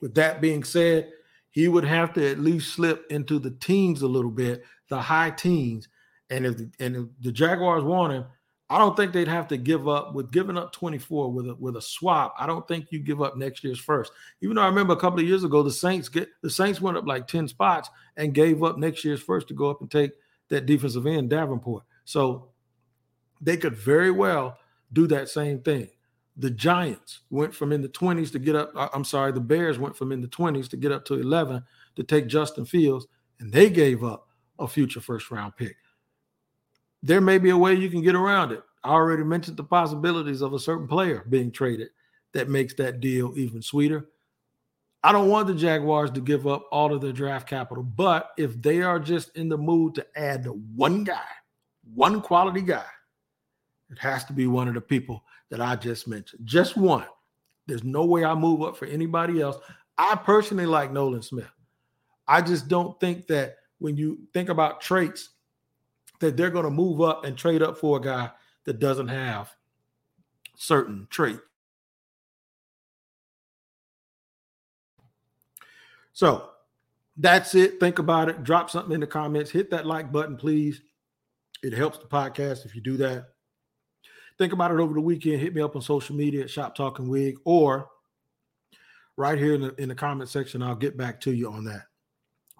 With 0.00 0.14
that 0.14 0.40
being 0.40 0.62
said, 0.62 1.10
he 1.50 1.66
would 1.66 1.84
have 1.84 2.12
to 2.12 2.30
at 2.30 2.38
least 2.38 2.74
slip 2.74 3.06
into 3.10 3.40
the 3.40 3.50
teens 3.50 4.02
a 4.02 4.06
little 4.06 4.30
bit, 4.30 4.64
the 4.88 5.00
high 5.00 5.30
teens. 5.30 5.88
And 6.30 6.46
if 6.46 6.58
the, 6.58 6.70
and 6.78 6.96
if 6.96 7.04
the 7.20 7.32
Jaguars 7.32 7.82
want 7.82 8.12
him, 8.12 8.24
I 8.68 8.78
don't 8.78 8.96
think 8.96 9.12
they'd 9.12 9.28
have 9.28 9.46
to 9.48 9.56
give 9.56 9.86
up 9.86 10.12
with 10.14 10.32
giving 10.32 10.58
up 10.58 10.72
24 10.72 11.32
with 11.32 11.48
a 11.48 11.54
with 11.54 11.76
a 11.76 11.82
swap. 11.82 12.34
I 12.38 12.46
don't 12.46 12.66
think 12.66 12.86
you 12.90 12.98
give 12.98 13.22
up 13.22 13.36
next 13.36 13.62
year's 13.62 13.78
first. 13.78 14.10
Even 14.40 14.56
though 14.56 14.62
I 14.62 14.66
remember 14.66 14.92
a 14.92 14.98
couple 14.98 15.20
of 15.20 15.26
years 15.26 15.44
ago, 15.44 15.62
the 15.62 15.70
Saints 15.70 16.08
get 16.08 16.28
the 16.42 16.50
Saints 16.50 16.80
went 16.80 16.96
up 16.96 17.06
like 17.06 17.28
10 17.28 17.46
spots 17.48 17.90
and 18.16 18.34
gave 18.34 18.64
up 18.64 18.76
next 18.76 19.04
year's 19.04 19.22
first 19.22 19.46
to 19.48 19.54
go 19.54 19.70
up 19.70 19.80
and 19.80 19.90
take 19.90 20.10
that 20.48 20.66
defensive 20.66 21.06
end 21.06 21.30
Davenport. 21.30 21.84
So 22.04 22.48
they 23.40 23.56
could 23.56 23.76
very 23.76 24.10
well 24.10 24.58
do 24.92 25.06
that 25.08 25.28
same 25.28 25.60
thing. 25.60 25.88
The 26.36 26.50
Giants 26.50 27.20
went 27.30 27.54
from 27.54 27.72
in 27.72 27.82
the 27.82 27.88
20s 27.88 28.32
to 28.32 28.38
get 28.38 28.56
up. 28.56 28.72
Uh, 28.74 28.88
I'm 28.92 29.04
sorry, 29.04 29.32
the 29.32 29.40
Bears 29.40 29.78
went 29.78 29.96
from 29.96 30.12
in 30.12 30.20
the 30.20 30.28
20s 30.28 30.68
to 30.70 30.76
get 30.76 30.92
up 30.92 31.04
to 31.06 31.14
11 31.14 31.62
to 31.96 32.02
take 32.02 32.26
Justin 32.26 32.66
Fields, 32.66 33.06
and 33.38 33.52
they 33.52 33.70
gave 33.70 34.04
up 34.04 34.28
a 34.58 34.66
future 34.66 35.00
first 35.00 35.30
round 35.30 35.56
pick 35.56 35.76
there 37.02 37.20
may 37.20 37.38
be 37.38 37.50
a 37.50 37.56
way 37.56 37.74
you 37.74 37.90
can 37.90 38.02
get 38.02 38.14
around 38.14 38.52
it. 38.52 38.62
I 38.82 38.90
already 38.90 39.24
mentioned 39.24 39.56
the 39.56 39.64
possibilities 39.64 40.42
of 40.42 40.52
a 40.52 40.58
certain 40.58 40.86
player 40.86 41.24
being 41.28 41.50
traded 41.50 41.88
that 42.34 42.48
makes 42.48 42.74
that 42.74 43.00
deal 43.00 43.32
even 43.36 43.62
sweeter. 43.62 44.06
I 45.02 45.12
don't 45.12 45.28
want 45.28 45.46
the 45.46 45.54
Jaguars 45.54 46.10
to 46.12 46.20
give 46.20 46.46
up 46.46 46.66
all 46.72 46.92
of 46.92 47.00
their 47.00 47.12
draft 47.12 47.48
capital, 47.48 47.84
but 47.84 48.30
if 48.36 48.60
they 48.60 48.82
are 48.82 48.98
just 48.98 49.36
in 49.36 49.48
the 49.48 49.58
mood 49.58 49.94
to 49.96 50.06
add 50.16 50.44
the 50.44 50.52
one 50.52 51.04
guy, 51.04 51.22
one 51.94 52.20
quality 52.20 52.62
guy, 52.62 52.86
it 53.90 53.98
has 53.98 54.24
to 54.24 54.32
be 54.32 54.46
one 54.46 54.68
of 54.68 54.74
the 54.74 54.80
people 54.80 55.22
that 55.50 55.60
I 55.60 55.76
just 55.76 56.08
mentioned. 56.08 56.44
Just 56.44 56.76
one. 56.76 57.06
There's 57.66 57.84
no 57.84 58.04
way 58.04 58.24
I 58.24 58.34
move 58.34 58.62
up 58.62 58.76
for 58.76 58.86
anybody 58.86 59.40
else. 59.40 59.56
I 59.98 60.16
personally 60.16 60.66
like 60.66 60.92
Nolan 60.92 61.22
Smith. 61.22 61.50
I 62.28 62.42
just 62.42 62.68
don't 62.68 62.98
think 63.00 63.26
that 63.28 63.56
when 63.78 63.96
you 63.96 64.18
think 64.32 64.48
about 64.48 64.80
traits 64.80 65.30
that 66.20 66.36
they're 66.36 66.50
going 66.50 66.64
to 66.64 66.70
move 66.70 67.00
up 67.00 67.24
and 67.24 67.36
trade 67.36 67.62
up 67.62 67.78
for 67.78 67.98
a 67.98 68.00
guy 68.00 68.30
that 68.64 68.78
doesn't 68.78 69.08
have 69.08 69.54
certain 70.56 71.06
traits. 71.10 71.40
So 76.12 76.48
that's 77.18 77.54
it. 77.54 77.78
Think 77.78 77.98
about 77.98 78.28
it. 78.30 78.42
Drop 78.42 78.70
something 78.70 78.92
in 78.92 79.00
the 79.00 79.06
comments. 79.06 79.50
Hit 79.50 79.70
that 79.70 79.86
like 79.86 80.10
button, 80.10 80.36
please. 80.36 80.80
It 81.62 81.72
helps 81.72 81.98
the 81.98 82.06
podcast 82.06 82.64
if 82.64 82.74
you 82.74 82.80
do 82.80 82.96
that. 82.98 83.28
Think 84.38 84.52
about 84.52 84.70
it 84.70 84.80
over 84.80 84.94
the 84.94 85.00
weekend. 85.00 85.40
Hit 85.40 85.54
me 85.54 85.62
up 85.62 85.76
on 85.76 85.82
social 85.82 86.16
media 86.16 86.44
at 86.44 86.50
Shop 86.50 86.74
Talking 86.74 87.08
Wig 87.08 87.36
or 87.44 87.88
right 89.16 89.38
here 89.38 89.54
in 89.54 89.62
the, 89.62 89.74
in 89.74 89.88
the 89.88 89.94
comment 89.94 90.28
section. 90.28 90.62
I'll 90.62 90.74
get 90.74 90.96
back 90.96 91.20
to 91.22 91.32
you 91.32 91.50
on 91.50 91.64
that. 91.64 91.82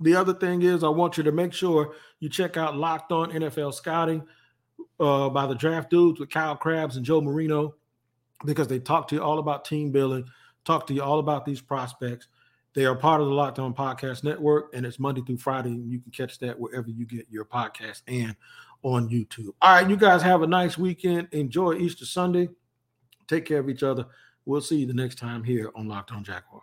The 0.00 0.14
other 0.14 0.34
thing 0.34 0.62
is, 0.62 0.84
I 0.84 0.88
want 0.88 1.16
you 1.16 1.22
to 1.24 1.32
make 1.32 1.52
sure 1.52 1.94
you 2.20 2.28
check 2.28 2.56
out 2.56 2.76
Locked 2.76 3.12
On 3.12 3.30
NFL 3.30 3.72
Scouting 3.72 4.22
uh, 5.00 5.30
by 5.30 5.46
the 5.46 5.54
Draft 5.54 5.90
Dudes 5.90 6.20
with 6.20 6.30
Kyle 6.30 6.56
Crabbs 6.56 6.96
and 6.96 7.06
Joe 7.06 7.20
Marino 7.20 7.74
because 8.44 8.68
they 8.68 8.78
talk 8.78 9.08
to 9.08 9.14
you 9.14 9.22
all 9.22 9.38
about 9.38 9.64
team 9.64 9.90
building, 9.90 10.26
talk 10.64 10.86
to 10.88 10.94
you 10.94 11.02
all 11.02 11.18
about 11.18 11.46
these 11.46 11.60
prospects. 11.60 12.28
They 12.74 12.84
are 12.84 12.94
part 12.94 13.22
of 13.22 13.28
the 13.28 13.32
Locked 13.32 13.58
On 13.58 13.72
Podcast 13.72 14.22
Network, 14.22 14.74
and 14.74 14.84
it's 14.84 14.98
Monday 14.98 15.22
through 15.22 15.38
Friday. 15.38 15.70
And 15.70 15.90
you 15.90 15.98
can 15.98 16.12
catch 16.12 16.38
that 16.40 16.60
wherever 16.60 16.90
you 16.90 17.06
get 17.06 17.26
your 17.30 17.46
podcast 17.46 18.02
and 18.06 18.36
on 18.82 19.08
YouTube. 19.08 19.54
All 19.62 19.76
right, 19.76 19.88
you 19.88 19.96
guys 19.96 20.20
have 20.20 20.42
a 20.42 20.46
nice 20.46 20.76
weekend. 20.76 21.28
Enjoy 21.32 21.72
Easter 21.74 22.04
Sunday. 22.04 22.50
Take 23.28 23.46
care 23.46 23.60
of 23.60 23.70
each 23.70 23.82
other. 23.82 24.04
We'll 24.44 24.60
see 24.60 24.76
you 24.76 24.86
the 24.86 24.92
next 24.92 25.16
time 25.16 25.42
here 25.42 25.70
on 25.74 25.88
Locked 25.88 26.12
On 26.12 26.22
Jaguars. 26.22 26.62